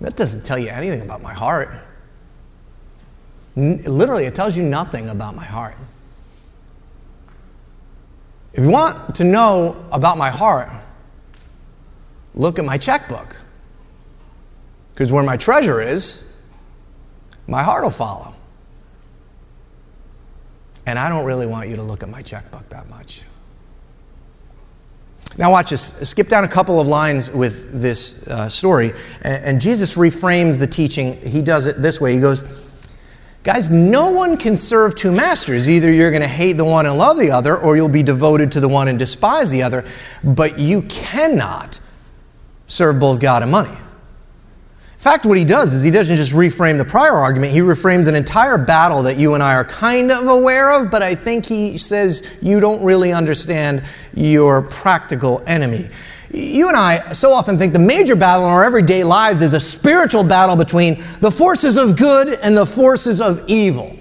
[0.00, 1.70] That doesn't tell you anything about my heart.
[3.56, 5.76] N- literally, it tells you nothing about my heart.
[8.54, 10.70] If you want to know about my heart,
[12.34, 13.36] look at my checkbook.
[14.92, 16.32] Because where my treasure is,
[17.46, 18.34] my heart will follow.
[20.86, 23.22] And I don't really want you to look at my checkbook that much.
[25.36, 26.08] Now, watch this.
[26.08, 28.92] Skip down a couple of lines with this uh, story,
[29.22, 31.20] and, and Jesus reframes the teaching.
[31.22, 32.44] He does it this way He goes,
[33.42, 35.68] Guys, no one can serve two masters.
[35.68, 38.50] Either you're going to hate the one and love the other, or you'll be devoted
[38.52, 39.84] to the one and despise the other.
[40.22, 41.78] But you cannot
[42.66, 43.70] serve both God and money.
[43.70, 48.08] In fact, what he does is he doesn't just reframe the prior argument, he reframes
[48.08, 51.44] an entire battle that you and I are kind of aware of, but I think
[51.44, 53.82] he says you don't really understand
[54.14, 55.88] your practical enemy.
[56.32, 59.60] You and I so often think the major battle in our everyday lives is a
[59.60, 63.94] spiritual battle between the forces of good and the forces of evil.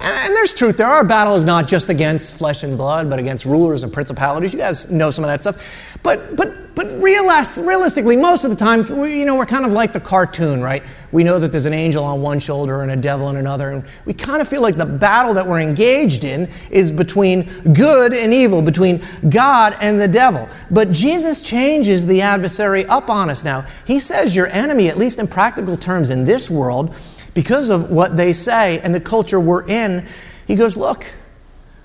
[0.00, 0.86] And, there's truth there.
[0.86, 4.52] Our battle is not just against flesh and blood, but against rulers and principalities.
[4.52, 5.85] You guys know some of that stuff.
[6.02, 9.92] But, but, but realistically, most of the time, we, you know, we're kind of like
[9.92, 10.82] the cartoon, right?
[11.10, 13.70] We know that there's an angel on one shoulder and a devil on another.
[13.70, 18.12] And we kind of feel like the battle that we're engaged in is between good
[18.12, 20.48] and evil, between God and the devil.
[20.70, 23.64] But Jesus changes the adversary up on us now.
[23.86, 26.94] He says your enemy, at least in practical terms in this world,
[27.34, 30.06] because of what they say and the culture we're in,
[30.46, 31.14] he goes, Look,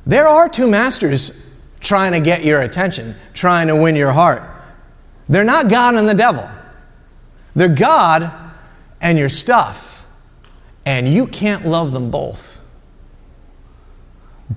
[0.06, 1.51] there are two masters
[1.82, 4.44] trying to get your attention, trying to win your heart.
[5.28, 6.50] They're not God and the devil,
[7.56, 8.32] they're God
[9.02, 9.98] and your stuff.
[10.84, 12.60] And you can't love them both.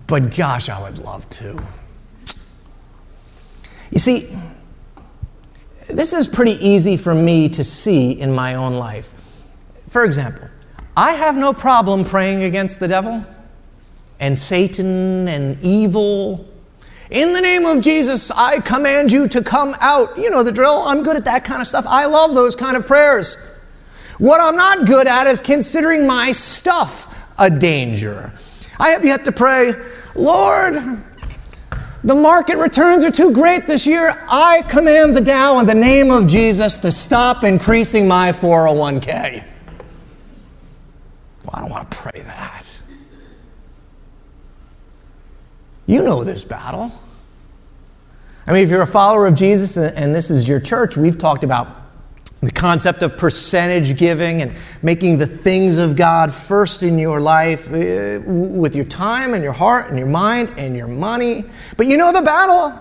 [0.07, 1.63] But gosh, I would love to.
[3.91, 4.35] You see,
[5.89, 9.13] this is pretty easy for me to see in my own life.
[9.89, 10.49] For example,
[10.97, 13.25] I have no problem praying against the devil
[14.19, 16.49] and Satan and evil.
[17.11, 20.17] In the name of Jesus, I command you to come out.
[20.17, 20.83] You know the drill.
[20.83, 21.85] I'm good at that kind of stuff.
[21.87, 23.37] I love those kind of prayers.
[24.19, 28.33] What I'm not good at is considering my stuff a danger.
[28.79, 29.73] I have yet to pray,
[30.14, 31.03] Lord,
[32.05, 34.14] the market returns are too great this year.
[34.31, 39.45] I command the Dow in the name of Jesus to stop increasing my 401k.
[41.45, 42.83] Well, I don't want to pray that.
[45.87, 46.92] You know this battle.
[48.47, 51.44] I mean, if you're a follower of Jesus and this is your church, we've talked
[51.44, 51.85] about
[52.40, 57.68] the concept of percentage giving and making the things of God first in your life
[57.68, 61.44] uh, with your time and your heart and your mind and your money.
[61.77, 62.79] But you know the battle.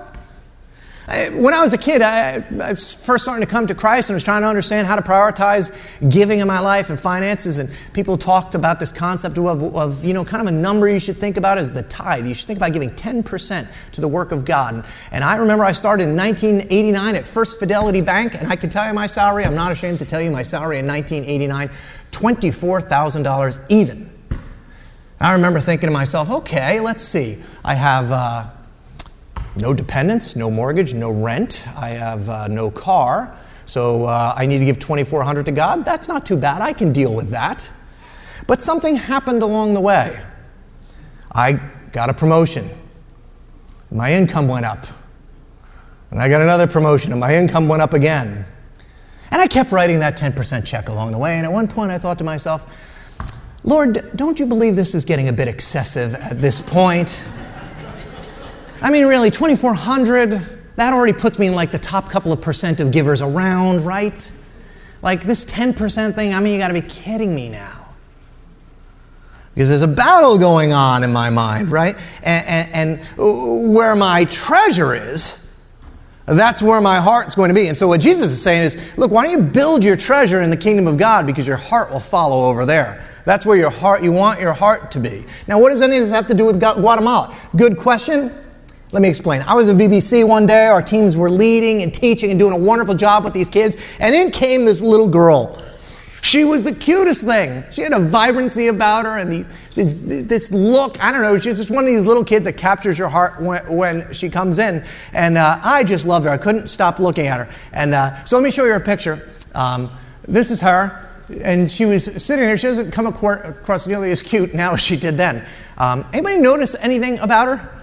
[1.06, 4.16] When I was a kid, I, I, was first starting to come to Christ and
[4.16, 5.70] was trying to understand how to prioritize
[6.10, 7.60] giving in my life and finances.
[7.60, 11.00] And people talked about this concept of, of, you know, kind of a number you
[11.00, 12.26] should think about as the tithe.
[12.26, 14.86] You should think about giving 10% to the work of God.
[15.12, 18.88] And I remember I started in 1989 at First Fidelity Bank, and I can tell
[18.88, 19.46] you my salary.
[19.46, 21.70] I'm not ashamed to tell you my salary in 1989
[22.12, 24.10] $24,000 even.
[25.20, 27.44] I remember thinking to myself, okay, let's see.
[27.66, 28.10] I have.
[28.10, 28.50] Uh,
[29.58, 31.68] no dependents, no mortgage, no rent.
[31.76, 33.38] I have uh, no car.
[33.66, 35.86] So uh, I need to give 2400 to God.
[35.86, 36.62] That's not too bad.
[36.62, 37.70] I can deal with that.
[38.48, 40.22] But something happened along the way.
[41.32, 41.60] I
[41.92, 42.70] got a promotion.
[43.92, 44.86] My income went up.
[46.12, 48.46] And I got another promotion and my income went up again.
[49.32, 51.38] And I kept writing that 10% check along the way.
[51.38, 52.72] And at one point I thought to myself,
[53.64, 57.28] Lord, don't you believe this is getting a bit excessive at this point?
[58.84, 62.82] I mean, really, 2,400, that already puts me in like the top couple of percent
[62.82, 64.30] of givers around, right?
[65.02, 67.96] Like this 10% thing, I mean, you gotta be kidding me now.
[69.54, 71.96] Because there's a battle going on in my mind, right?
[72.24, 75.62] And, and, and where my treasure is,
[76.26, 77.68] that's where my heart's going to be.
[77.68, 80.50] And so, what Jesus is saying is look, why don't you build your treasure in
[80.50, 83.04] the kingdom of God because your heart will follow over there.
[83.26, 85.26] That's where your heart, you want your heart to be.
[85.48, 87.36] Now, what does any of this have to do with Guatemala?
[87.56, 88.34] Good question.
[88.94, 89.42] Let me explain.
[89.42, 90.68] I was at VBC one day.
[90.68, 93.76] Our teams were leading and teaching and doing a wonderful job with these kids.
[94.00, 95.60] And in came this little girl.
[96.22, 97.64] She was the cutest thing.
[97.72, 99.32] She had a vibrancy about her and
[99.74, 101.04] this, this look.
[101.04, 101.40] I don't know.
[101.40, 104.60] She's just one of these little kids that captures your heart when, when she comes
[104.60, 104.86] in.
[105.12, 106.32] And uh, I just loved her.
[106.32, 107.54] I couldn't stop looking at her.
[107.74, 109.28] And uh, so let me show you a picture.
[109.56, 109.90] Um,
[110.28, 111.10] this is her.
[111.42, 112.58] And she was sitting there.
[112.58, 115.44] She doesn't come across nearly as cute now as she did then.
[115.80, 117.83] Um, anybody notice anything about her?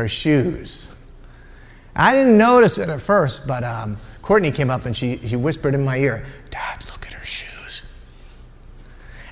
[0.00, 0.88] Her shoes.
[1.94, 5.74] I didn't notice it at first, but um, Courtney came up and she, she whispered
[5.74, 7.84] in my ear, Dad, look at her shoes.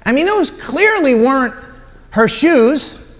[0.04, 1.54] I mean, those clearly weren't
[2.10, 3.16] her shoes,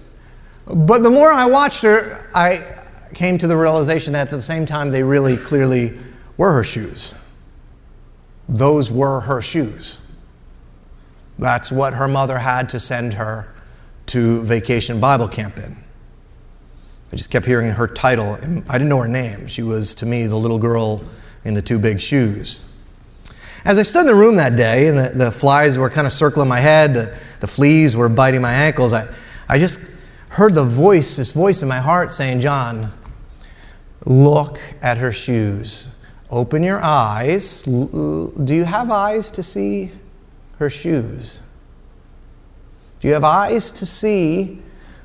[0.67, 2.85] but the more I watched her, I
[3.15, 5.97] came to the realization that at the same time, they really clearly
[6.37, 7.15] were her shoes.
[8.47, 10.05] Those were her shoes.
[11.39, 13.47] That's what her mother had to send her
[14.07, 15.78] to vacation Bible camp in.
[17.11, 18.35] I just kept hearing her title.
[18.35, 19.47] And I didn't know her name.
[19.47, 21.03] She was, to me, the little girl
[21.43, 22.65] in the two big shoes.
[23.65, 26.13] As I stood in the room that day and the, the flies were kind of
[26.13, 29.07] circling my head, the, the fleas were biting my ankles, I,
[29.47, 29.81] I just
[30.29, 32.93] heard the voice, this voice in my heart saying, John,
[34.05, 35.89] look at her shoes.
[36.29, 37.63] Open your eyes.
[37.63, 39.91] Do you have eyes to see
[40.59, 41.41] her shoes?
[42.99, 44.61] Do you have eyes to see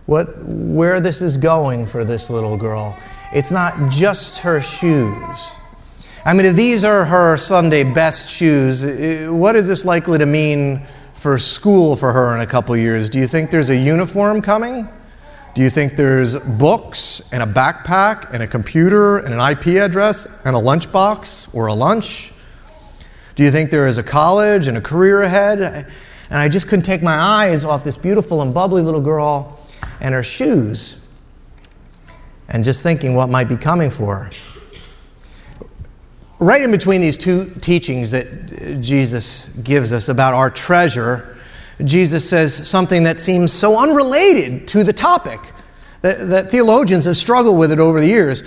[0.07, 2.97] what, where this is going for this little girl.
[3.33, 5.57] It's not just her shoes.
[6.25, 8.85] I mean, if these are her Sunday best shoes,
[9.31, 13.11] what is this likely to mean for school for her in a couple years?
[13.11, 14.89] Do you think there's a uniform coming?
[15.55, 20.27] Do you think there's books and a backpack and a computer and an IP address
[20.45, 22.33] and a lunchbox or a lunch?
[23.37, 25.61] Do you think there is a college and a career ahead?
[25.61, 29.61] And I just couldn't take my eyes off this beautiful and bubbly little girl
[30.05, 31.03] and her shoes,
[32.51, 34.31] and just thinking what might be coming for her.
[36.39, 41.39] Right in between these two teachings that Jesus gives us about our treasure,
[41.83, 45.41] Jesus says something that seems so unrelated to the topic
[46.05, 48.43] that, that theologians have struggled with it over the years.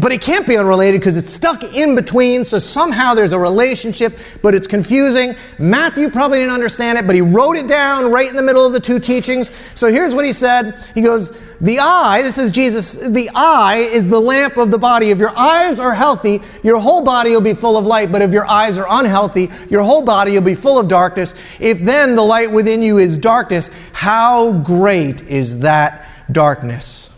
[0.00, 4.18] But it can't be unrelated because it's stuck in between, so somehow there's a relationship,
[4.40, 5.34] but it's confusing.
[5.58, 8.72] Matthew probably didn't understand it, but he wrote it down right in the middle of
[8.72, 9.52] the two teachings.
[9.74, 14.08] So here's what he said He goes, The eye, this is Jesus, the eye is
[14.08, 15.10] the lamp of the body.
[15.10, 18.32] If your eyes are healthy, your whole body will be full of light, but if
[18.32, 21.34] your eyes are unhealthy, your whole body will be full of darkness.
[21.60, 27.12] If then the light within you is darkness, how great is that darkness?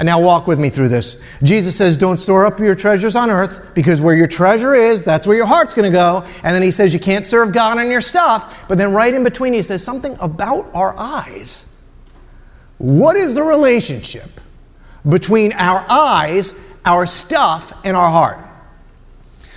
[0.00, 1.24] Now walk with me through this.
[1.42, 5.26] Jesus says, Don't store up your treasures on earth because where your treasure is, that's
[5.26, 6.24] where your heart's going to go.
[6.44, 8.68] And then he says, You can't serve God on your stuff.
[8.68, 11.82] But then right in between, he says something about our eyes.
[12.78, 14.40] What is the relationship
[15.08, 18.38] between our eyes, our stuff, and our heart?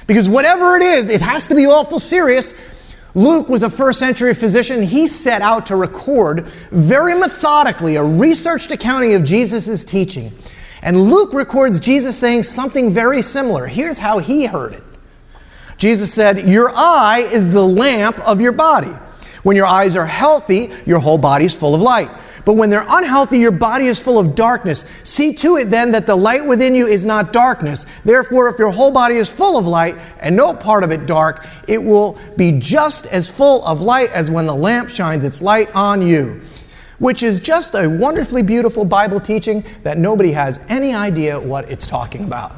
[0.08, 2.71] Because whatever it is, it has to be awful serious
[3.14, 4.84] Luke was a first century physician.
[4.84, 10.32] He set out to record very methodically a researched accounting of Jesus' teaching.
[10.82, 13.68] And Luke records Jesus saying something very similar.
[13.68, 14.84] Here's how he heard it
[15.78, 18.94] Jesus said, Your eye is the lamp of your body.
[19.44, 22.10] When your eyes are healthy, your whole body is full of light.
[22.46, 24.82] But when they're unhealthy, your body is full of darkness.
[25.04, 27.86] See to it then that the light within you is not darkness.
[28.04, 31.46] Therefore, if your whole body is full of light and no part of it dark,
[31.68, 35.74] it will be just as full of light as when the lamp shines its light
[35.76, 36.42] on you.
[37.00, 41.88] Which is just a wonderfully beautiful Bible teaching that nobody has any idea what it's
[41.88, 42.54] talking about.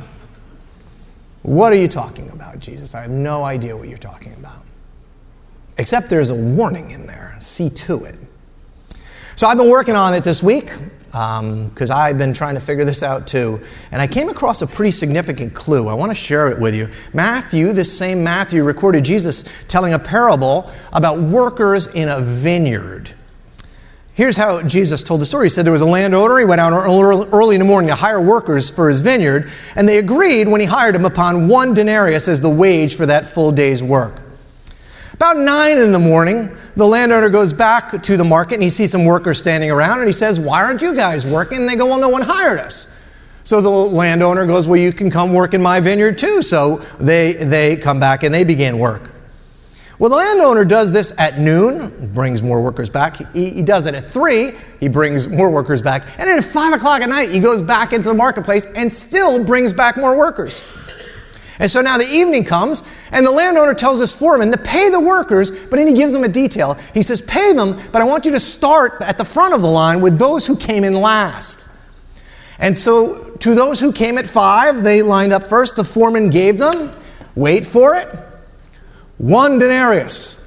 [1.43, 2.95] What are you talking about, Jesus?
[2.95, 4.63] I have no idea what you're talking about.
[5.77, 7.36] Except there's a warning in there.
[7.39, 8.15] See to it.
[9.43, 10.67] So I've been working on it this week
[11.11, 13.59] because um, I've been trying to figure this out too.
[13.91, 15.89] And I came across a pretty significant clue.
[15.89, 16.87] I want to share it with you.
[17.13, 23.13] Matthew, this same Matthew, recorded Jesus telling a parable about workers in a vineyard.
[24.13, 25.47] Here's how Jesus told the story.
[25.47, 26.39] He said there was a landowner.
[26.39, 29.97] He went out early in the morning to hire workers for his vineyard, and they
[29.97, 33.83] agreed when he hired them upon one denarius as the wage for that full day's
[33.83, 34.22] work.
[35.14, 38.91] About nine in the morning, the landowner goes back to the market and he sees
[38.91, 41.59] some workers standing around and he says, Why aren't you guys working?
[41.59, 42.99] And they go, Well, no one hired us.
[43.43, 46.41] So the landowner goes, Well, you can come work in my vineyard too.
[46.41, 49.11] So they, they come back and they begin work.
[49.99, 53.18] Well, the landowner does this at noon, brings more workers back.
[53.34, 56.03] He, he, does it at 3, he brings more workers back.
[56.20, 59.45] And then at 5 o'clock at night, he goes back into the marketplace and still
[59.45, 60.66] brings back more workers.
[61.59, 64.99] And so now the evening comes, and the landowner tells his foreman to pay the
[64.99, 66.75] workers, but then he gives them a detail.
[66.93, 69.67] He says, Pay them, but I want you to start at the front of the
[69.67, 71.69] line with those who came in last.
[72.59, 75.75] And so to those who came at five, they lined up first.
[75.75, 76.91] The foreman gave them,
[77.35, 78.15] wait for it,
[79.17, 80.39] one denarius.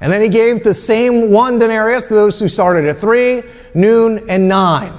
[0.00, 3.42] And then he gave the same one denarius to those who started at three,
[3.74, 4.92] noon, and nine.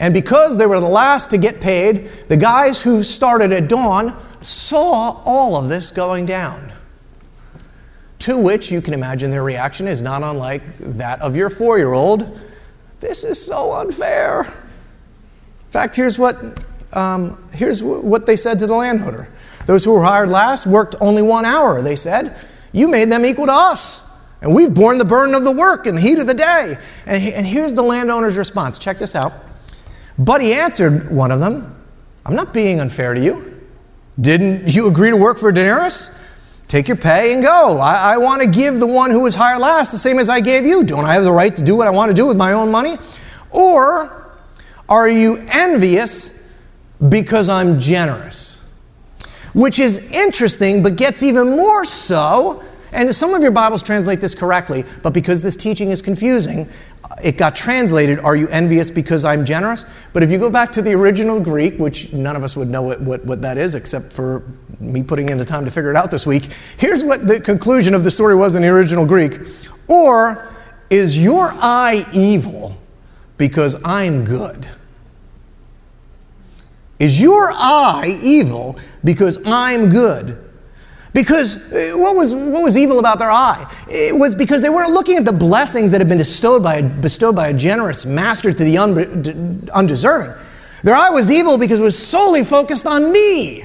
[0.00, 4.16] And because they were the last to get paid, the guys who started at dawn
[4.40, 6.72] saw all of this going down.
[8.20, 11.92] To which you can imagine their reaction is not unlike that of your four year
[11.92, 12.40] old.
[13.00, 14.44] This is so unfair.
[14.44, 19.28] In fact, here's what, um, here's what they said to the landowner.
[19.66, 22.34] Those who were hired last worked only one hour, they said.
[22.72, 24.08] You made them equal to us.
[24.40, 26.76] And we've borne the burden of the work in the heat of the day.
[27.04, 28.78] And, and here's the landowner's response.
[28.78, 29.32] Check this out.
[30.20, 31.74] But he answered one of them,
[32.26, 33.58] I'm not being unfair to you.
[34.20, 36.14] Didn't you agree to work for a?
[36.68, 37.78] Take your pay and go.
[37.80, 40.40] I, I want to give the one who was hired last the same as I
[40.40, 40.84] gave you.
[40.84, 42.70] Don't I have the right to do what I want to do with my own
[42.70, 42.96] money?
[43.50, 44.30] Or
[44.90, 46.52] are you envious
[47.08, 48.74] because I'm generous?
[49.54, 52.62] Which is interesting, but gets even more so.
[52.92, 56.68] And some of your Bibles translate this correctly, but because this teaching is confusing,
[57.22, 59.92] it got translated, Are you envious because I'm generous?
[60.12, 62.82] But if you go back to the original Greek, which none of us would know
[62.82, 64.42] what, what, what, that is except for
[64.78, 67.94] me putting in the time to figure it out this week, here's what the conclusion
[67.94, 69.38] of the story was in the original Greek.
[69.88, 70.48] Or
[70.88, 72.76] is your eye evil
[73.36, 74.66] because I'm good?
[76.98, 80.49] Is your eye evil because I'm good?
[81.12, 83.68] Because uh, what was, what was evil about their eye?
[83.88, 86.82] It was because they weren't looking at the blessings that had been bestowed by a,
[86.82, 88.78] bestowed by a generous master to the
[89.72, 90.32] undeserving.
[90.82, 93.64] Their eye was evil because it was solely focused on me.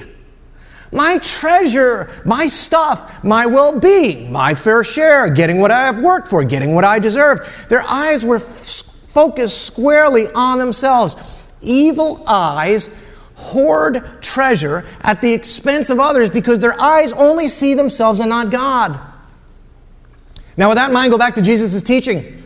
[0.92, 6.28] My treasure, my stuff, my well being, my fair share, getting what I have worked
[6.28, 7.66] for, getting what I deserve.
[7.68, 11.16] Their eyes were f- focused squarely on themselves.
[11.60, 13.05] Evil eyes
[13.36, 18.50] hoard treasure at the expense of others because their eyes only see themselves and not
[18.50, 18.98] God.
[20.56, 22.42] Now, with that in mind, go back to Jesus' teaching.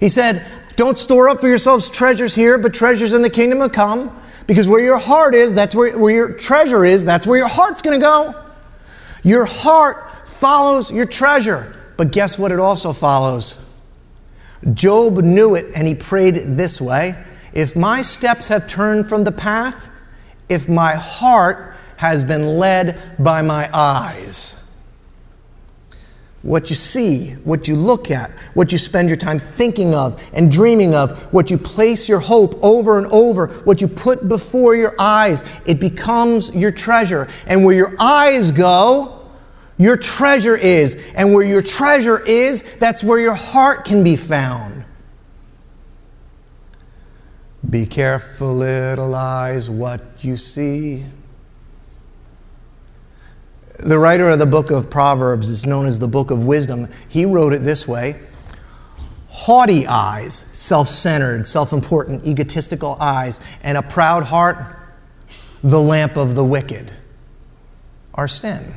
[0.00, 0.44] He said,
[0.76, 4.18] Don't store up for yourselves treasures here, but treasures in the kingdom to come.
[4.48, 7.80] Because where your heart is, that's where, where your treasure is, that's where your heart's
[7.80, 8.44] going to go.
[9.22, 11.76] Your heart follows your treasure.
[11.96, 13.72] But guess what it also follows?
[14.74, 17.16] Job knew it and he prayed this way
[17.52, 19.88] If my steps have turned from the path,
[20.48, 24.62] if my heart has been led by my eyes
[26.42, 30.50] what you see, what you look at, what you spend your time thinking of and
[30.50, 34.94] dreaming of, what you place your hope over and over, what you put before your
[34.98, 37.28] eyes, it becomes your treasure.
[37.46, 39.30] And where your eyes go,
[39.78, 41.12] your treasure is.
[41.16, 44.81] And where your treasure is, that's where your heart can be found.
[47.68, 51.04] Be careful, little eyes, what you see.
[53.78, 56.88] The writer of the book of Proverbs is known as the book of wisdom.
[57.08, 58.20] He wrote it this way
[59.28, 64.58] Haughty eyes, self centered, self important, egotistical eyes, and a proud heart,
[65.62, 66.92] the lamp of the wicked,
[68.14, 68.74] are sin.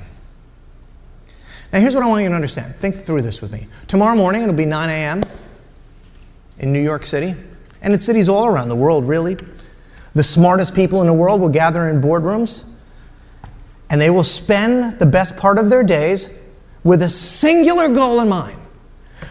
[1.73, 2.75] Now, here's what I want you to understand.
[2.75, 3.67] Think through this with me.
[3.87, 5.23] Tomorrow morning, it'll be 9 a.m.
[6.59, 7.35] in New York City,
[7.85, 9.37] and in cities all around the world, really.
[10.15, 12.69] The smartest people in the world will gather in boardrooms
[13.89, 16.31] and they will spend the best part of their days
[16.83, 18.57] with a singular goal in mind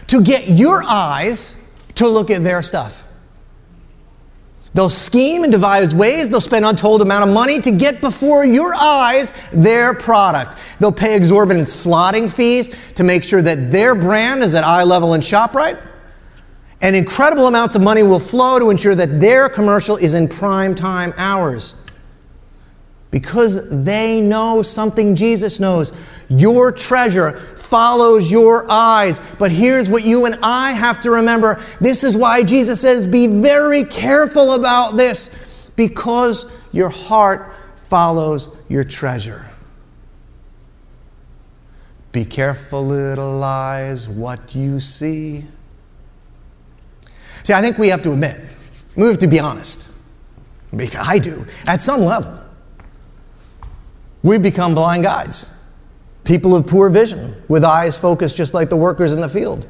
[0.07, 1.57] to get your eyes
[1.95, 3.07] to look at their stuff.
[4.73, 8.73] They'll scheme and devise ways, they'll spend untold amount of money to get before your
[8.75, 10.57] eyes their product.
[10.79, 15.13] They'll pay exorbitant slotting fees to make sure that their brand is at eye level
[15.13, 15.81] in ShopRite.
[16.85, 20.75] And incredible amounts of money will flow to ensure that their commercial is in prime
[20.75, 21.83] time hours
[23.09, 25.93] because they know something Jesus knows.
[26.29, 29.19] Your treasure follows your eyes.
[29.39, 33.25] But here's what you and I have to remember this is why Jesus says, Be
[33.25, 35.35] very careful about this,
[35.75, 39.49] because your heart follows your treasure.
[42.11, 45.45] Be careful, little eyes, what you see.
[47.45, 48.41] See, I think we have to admit,
[48.97, 49.91] we have to be honest.
[50.99, 52.41] I do, at some level
[54.23, 55.53] we become blind guides.
[56.23, 59.67] People of poor vision, with eyes focused just like the workers in the field.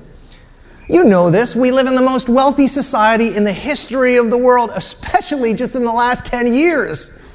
[0.87, 1.53] You know this.
[1.53, 5.75] We live in the most wealthy society in the history of the world, especially just
[5.75, 7.29] in the last 10 years.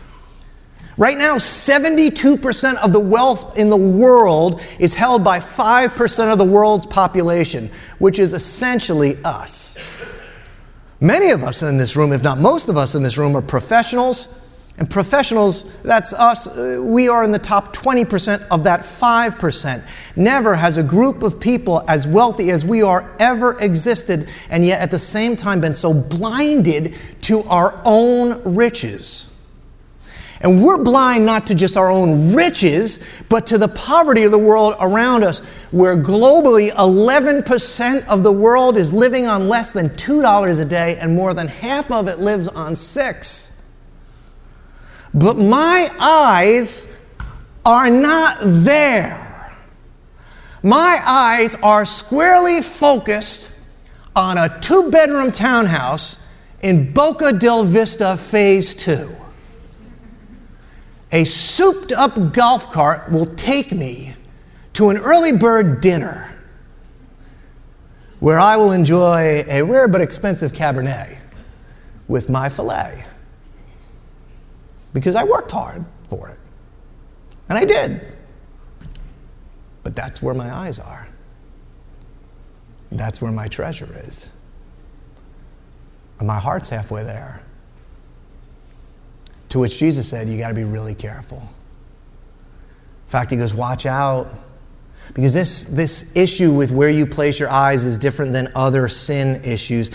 [0.96, 6.44] Right now, 72% of the wealth in the world is held by 5% of the
[6.46, 9.76] world's population, which is essentially us.
[11.00, 13.42] Many of us in this room, if not most of us in this room, are
[13.42, 14.40] professionals
[14.80, 19.84] and professionals, that's us, uh, we are in the top 20% of that 5%.
[20.16, 24.80] Never has a group of people as wealthy as we are ever existed, and yet
[24.80, 29.29] at the same time been so blinded to our own riches.
[30.42, 34.38] And we're blind not to just our own riches, but to the poverty of the
[34.38, 40.60] world around us, where globally 11% of the world is living on less than $2
[40.60, 43.62] a day, and more than half of it lives on six.
[45.12, 46.90] But my eyes
[47.66, 49.56] are not there.
[50.62, 53.58] My eyes are squarely focused
[54.16, 56.28] on a two bedroom townhouse
[56.62, 59.19] in Boca del Vista Phase 2.
[61.12, 64.14] A souped up golf cart will take me
[64.74, 66.36] to an early bird dinner
[68.20, 71.18] where I will enjoy a rare but expensive Cabernet
[72.06, 73.04] with my filet
[74.92, 76.38] because I worked hard for it.
[77.48, 78.06] And I did.
[79.82, 81.08] But that's where my eyes are.
[82.92, 84.30] That's where my treasure is.
[86.18, 87.42] And my heart's halfway there.
[89.50, 91.38] To which Jesus said, You got to be really careful.
[91.38, 94.32] In fact, he goes, Watch out.
[95.12, 99.42] Because this, this issue with where you place your eyes is different than other sin
[99.44, 99.90] issues.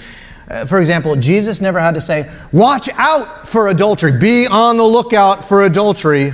[0.49, 4.83] Uh, for example, Jesus never had to say, Watch out for adultery, be on the
[4.83, 6.31] lookout for adultery.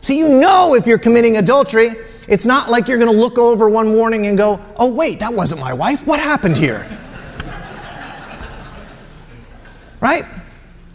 [0.00, 1.90] See, you know if you're committing adultery.
[2.28, 5.34] It's not like you're going to look over one morning and go, Oh, wait, that
[5.34, 6.06] wasn't my wife.
[6.06, 6.78] What happened here?
[10.00, 10.22] right?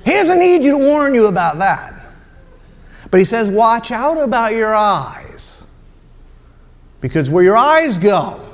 [0.06, 1.94] He doesn't need you to warn you about that.
[3.10, 5.66] But he says, Watch out about your eyes.
[7.02, 8.48] Because where your eyes go,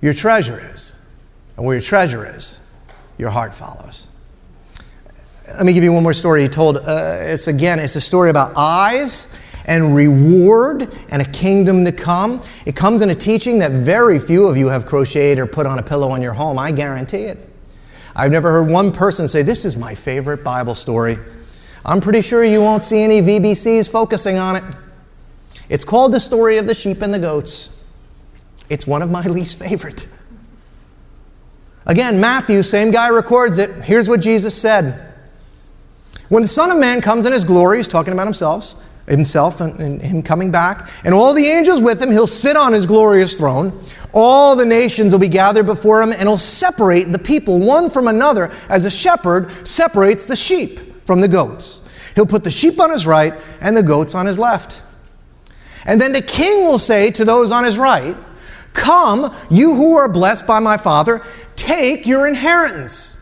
[0.00, 0.98] your treasure is.
[1.56, 2.60] And where your treasure is,
[3.18, 4.08] your heart follows.
[5.46, 6.76] Let me give you one more story he told.
[6.76, 12.42] Uh, it's again, it's a story about eyes, and reward and a kingdom to come.
[12.66, 15.78] It comes in a teaching that very few of you have crocheted or put on
[15.78, 17.49] a pillow in your home, I guarantee it.
[18.14, 21.18] I've never heard one person say, This is my favorite Bible story.
[21.84, 24.64] I'm pretty sure you won't see any VBCs focusing on it.
[25.68, 27.82] It's called The Story of the Sheep and the Goats.
[28.68, 30.06] It's one of my least favorite.
[31.86, 33.70] Again, Matthew, same guy records it.
[33.82, 35.06] Here's what Jesus said.
[36.28, 38.80] When the Son of Man comes in his glory, he's talking about himself,
[39.10, 42.72] himself and, and him coming back, and all the angels with him, he'll sit on
[42.72, 43.78] his glorious throne.
[44.12, 48.08] All the nations will be gathered before him, and he'll separate the people one from
[48.08, 51.88] another as a shepherd separates the sheep from the goats.
[52.14, 54.82] He'll put the sheep on his right and the goats on his left.
[55.84, 58.16] And then the king will say to those on his right,
[58.72, 61.22] Come, you who are blessed by my Father,
[61.56, 63.20] take your inheritance.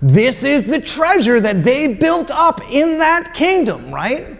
[0.00, 4.37] This is the treasure that they built up in that kingdom, right?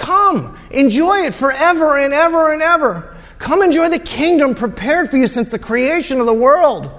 [0.00, 3.14] Come, enjoy it forever and ever and ever.
[3.38, 6.90] Come enjoy the kingdom prepared for you since the creation of the world.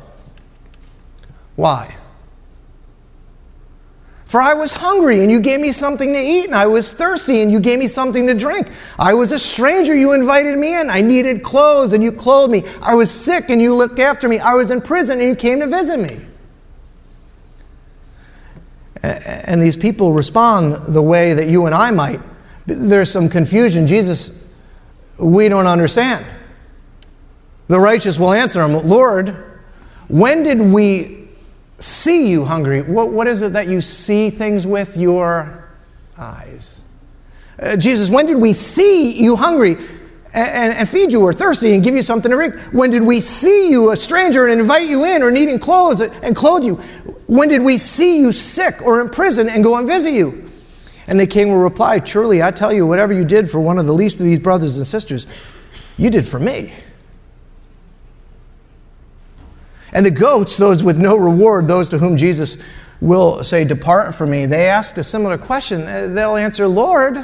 [1.55, 1.95] Why?
[4.25, 7.41] For I was hungry, and you gave me something to eat, and I was thirsty,
[7.41, 8.69] and you gave me something to drink.
[8.99, 10.91] I was a stranger, you invited me in.
[10.91, 12.63] I needed clothes, and you clothed me.
[12.83, 14.37] I was sick, and you looked after me.
[14.37, 16.23] I was in prison, and you came to visit me.
[19.01, 22.19] And these people respond the way that you and I might.
[22.65, 23.87] There's some confusion.
[23.87, 24.47] Jesus,
[25.17, 26.25] we don't understand.
[27.67, 29.29] The righteous will answer him, Lord,
[30.07, 31.21] when did we
[31.81, 32.83] see you hungry.
[32.83, 35.69] What, what is it that you see things with your
[36.17, 36.83] eyes?
[37.59, 39.75] Uh, Jesus, when did we see you hungry
[40.33, 42.55] and, and, feed you or thirsty and give you something to drink?
[42.71, 46.35] When did we see you a stranger and invite you in or needing clothes and
[46.35, 46.75] clothe you?
[47.27, 50.50] When did we see you sick or in prison and go and visit you?
[51.07, 53.85] And the king will reply, Truly, I tell you, whatever you did for one of
[53.85, 55.27] the least of these brothers and sisters,
[55.97, 56.73] you did for me.
[59.93, 62.63] And the goats, those with no reward, those to whom Jesus
[63.01, 66.13] will say, Depart from me, they asked a similar question.
[66.13, 67.17] They'll answer, Lord,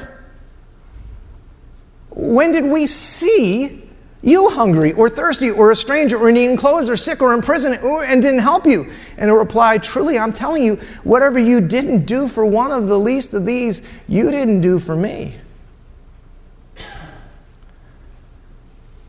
[2.09, 3.86] when did we see
[4.22, 7.74] you hungry or thirsty or a stranger or needing clothes or sick or in prison
[7.74, 8.91] and didn't help you?
[9.18, 12.97] And he'll reply, Truly, I'm telling you, whatever you didn't do for one of the
[12.97, 15.36] least of these, you didn't do for me.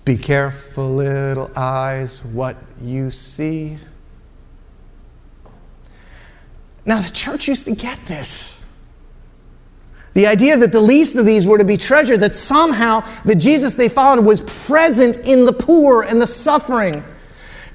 [0.05, 3.77] Be careful, little eyes, what you see.
[6.87, 8.68] Now, the church used to get this.
[10.19, 13.75] The idea that the least of these were to be treasured, that somehow the Jesus
[13.75, 17.05] they followed was present in the poor and the suffering.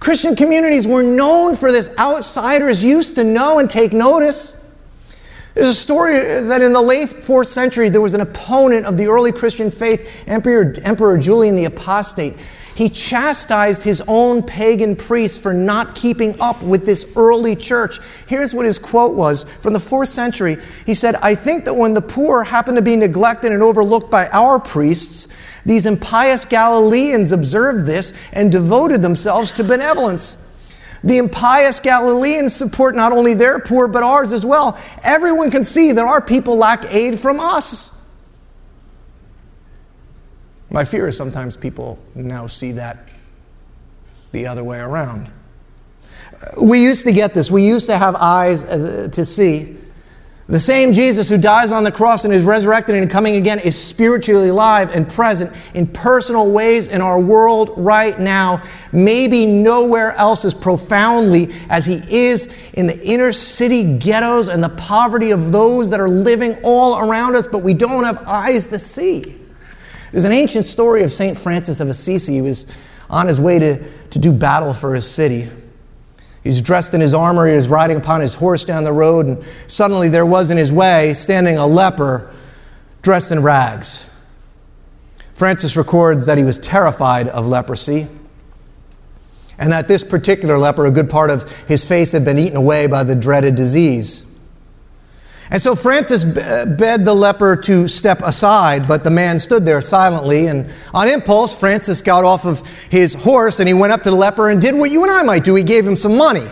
[0.02, 1.98] Christian communities were known for this.
[1.98, 4.62] Outsiders used to know and take notice.
[5.54, 9.08] There's a story that in the late fourth century, there was an opponent of the
[9.08, 12.34] early Christian faith, Emperor, Emperor Julian the Apostate.
[12.76, 18.00] He chastised his own pagan priests for not keeping up with this early church.
[18.28, 20.58] Here's what his quote was from the fourth century.
[20.86, 24.28] He said, I think that when the poor happen to be neglected and overlooked by
[24.30, 25.28] our priests,
[25.66, 30.50] these impious Galileans observed this and devoted themselves to benevolence.
[31.04, 34.80] The impious Galileans support not only their poor, but ours as well.
[35.04, 38.03] Everyone can see that our people lack aid from us.
[40.74, 42.98] My fear is sometimes people now see that
[44.32, 45.32] the other way around.
[46.60, 47.52] We used to get this.
[47.52, 49.78] We used to have eyes uh, to see.
[50.48, 53.82] The same Jesus who dies on the cross and is resurrected and coming again is
[53.82, 58.62] spiritually alive and present in personal ways in our world right now,
[58.92, 64.70] maybe nowhere else as profoundly as he is in the inner city ghettos and the
[64.70, 68.80] poverty of those that are living all around us, but we don't have eyes to
[68.80, 69.38] see.
[70.14, 71.36] There's an ancient story of St.
[71.36, 72.36] Francis of Assisi.
[72.36, 72.68] He was
[73.10, 75.50] on his way to, to do battle for his city.
[76.44, 79.44] He's dressed in his armor, he was riding upon his horse down the road, and
[79.66, 82.32] suddenly there was in his way standing a leper
[83.02, 84.12] dressed in rags.
[85.34, 88.08] Francis records that he was terrified of leprosy,
[89.58, 92.86] and that this particular leper, a good part of his face, had been eaten away
[92.86, 94.33] by the dreaded disease.
[95.54, 99.82] And so Francis bade uh, the leper to step aside, but the man stood there
[99.82, 100.48] silently.
[100.48, 104.16] And on impulse, Francis got off of his horse and he went up to the
[104.16, 105.54] leper and did what you and I might do.
[105.54, 106.48] He gave him some money.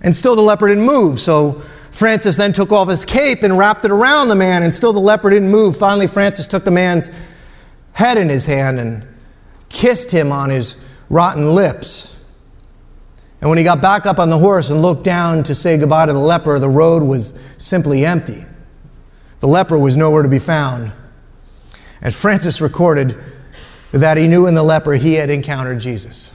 [0.00, 1.20] And still the leper didn't move.
[1.20, 4.94] So Francis then took off his cape and wrapped it around the man, and still
[4.94, 5.76] the leper didn't move.
[5.76, 7.10] Finally, Francis took the man's
[7.92, 9.06] head in his hand and
[9.68, 10.76] kissed him on his
[11.10, 12.17] rotten lips.
[13.40, 16.06] And when he got back up on the horse and looked down to say goodbye
[16.06, 18.42] to the leper, the road was simply empty.
[19.40, 20.92] The leper was nowhere to be found.
[22.02, 23.16] And Francis recorded
[23.92, 26.34] that he knew in the leper he had encountered Jesus.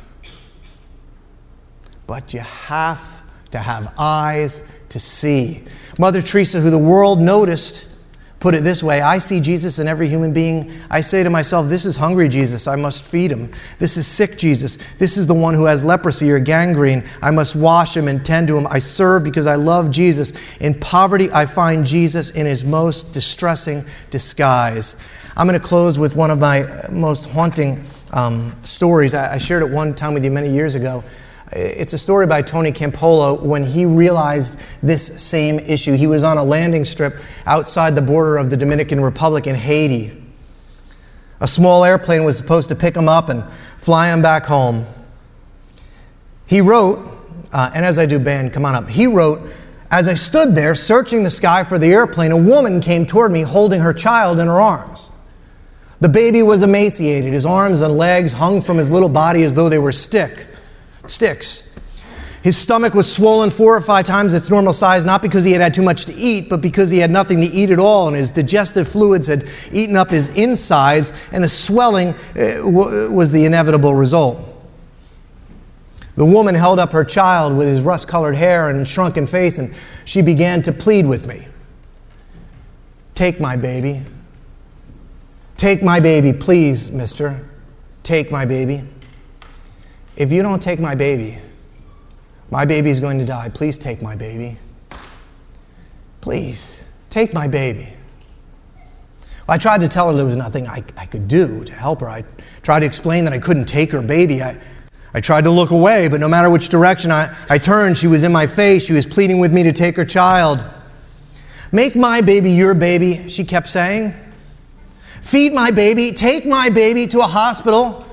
[2.08, 5.64] But you have to have eyes to see.
[6.00, 7.88] Mother Teresa, who the world noticed,
[8.44, 10.70] put it this way I see Jesus in every human being.
[10.90, 12.68] I say to myself, This is hungry Jesus.
[12.68, 13.50] I must feed him.
[13.80, 14.78] This is sick Jesus.
[14.98, 17.06] This is the one who has leprosy or gangrene.
[17.22, 18.68] I must wash him and tend to him.
[18.68, 20.34] I serve because I love Jesus.
[20.60, 25.02] In poverty, I find Jesus in his most distressing disguise.
[25.38, 29.14] I'm going to close with one of my most haunting um, stories.
[29.14, 31.02] I, I shared it one time with you many years ago.
[31.52, 35.94] It's a story by Tony Campolo when he realized this same issue.
[35.94, 40.20] He was on a landing strip outside the border of the Dominican Republic in Haiti.
[41.42, 43.44] A small airplane was supposed to pick him up and
[43.78, 44.86] fly him back home.
[46.46, 47.00] He wrote,
[47.52, 48.90] uh, and as I do, Ben, come on up.
[48.90, 49.42] He wrote,
[49.92, 53.42] as I stood there searching the sky for the airplane, a woman came toward me
[53.42, 55.12] holding her child in her arms.
[56.00, 57.32] The baby was emaciated.
[57.32, 60.48] His arms and legs hung from his little body as though they were stick
[61.08, 61.70] sticks.
[62.44, 65.62] His stomach was swollen four or five times its normal size, not because he had
[65.62, 68.18] had too much to eat, but because he had nothing to eat at all, and
[68.18, 72.56] his digestive fluids had eaten up his insides, and the swelling uh,
[73.10, 74.40] was the inevitable result.
[76.16, 79.74] The woman held up her child with his rust colored hair and shrunken face, and
[80.04, 81.48] she began to plead with me
[83.16, 84.02] Take my baby.
[85.56, 87.48] Take my baby, please, mister.
[88.02, 88.84] Take my baby.
[90.16, 91.40] If you don't take my baby,
[92.52, 93.50] my baby is going to die.
[93.50, 94.58] Please take my baby.
[96.22, 97.94] Please, take my baby.
[99.48, 102.02] Well, I tried to tell her there was nothing I, I could do to help
[102.02, 102.10] her.
[102.10, 102.24] I
[102.62, 104.42] tried to explain that I couldn't take her baby.
[104.42, 104.58] I,
[105.14, 108.24] I tried to look away, but no matter which direction I, I turned, she was
[108.24, 108.86] in my face.
[108.86, 110.64] She was pleading with me to take her child.
[111.72, 114.14] Make my baby your baby, she kept saying.
[115.22, 118.06] Feed my baby, take my baby to a hospital.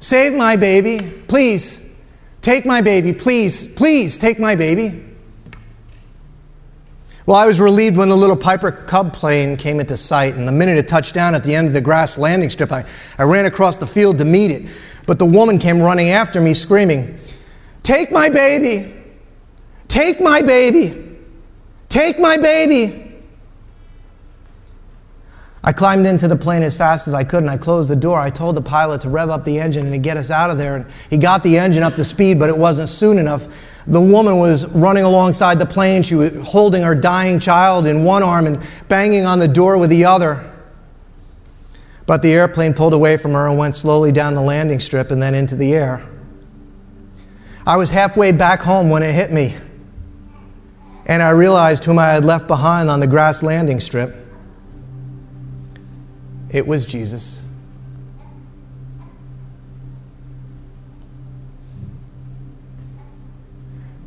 [0.00, 1.12] Save my baby.
[1.28, 1.96] Please,
[2.40, 3.12] take my baby.
[3.12, 5.04] Please, please take my baby.
[7.26, 10.52] Well, I was relieved when the little Piper Cub plane came into sight, and the
[10.52, 12.84] minute it touched down at the end of the grass landing strip, I,
[13.18, 14.70] I ran across the field to meet it.
[15.06, 17.18] But the woman came running after me, screaming,
[17.82, 18.94] Take my baby!
[19.88, 21.18] Take my baby!
[21.88, 23.07] Take my baby!
[25.62, 28.18] I climbed into the plane as fast as I could and I closed the door.
[28.18, 30.58] I told the pilot to rev up the engine and to get us out of
[30.58, 30.76] there.
[30.76, 33.48] And he got the engine up to speed, but it wasn't soon enough.
[33.86, 36.02] The woman was running alongside the plane.
[36.02, 39.90] She was holding her dying child in one arm and banging on the door with
[39.90, 40.44] the other.
[42.06, 45.22] But the airplane pulled away from her and went slowly down the landing strip and
[45.22, 46.06] then into the air.
[47.66, 49.56] I was halfway back home when it hit me.
[51.04, 54.27] And I realized whom I had left behind on the grass landing strip.
[56.50, 57.44] It was Jesus.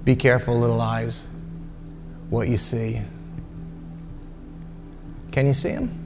[0.04, 1.28] Be careful, little eyes,
[2.30, 3.02] what you see.
[5.32, 6.01] Can you see him?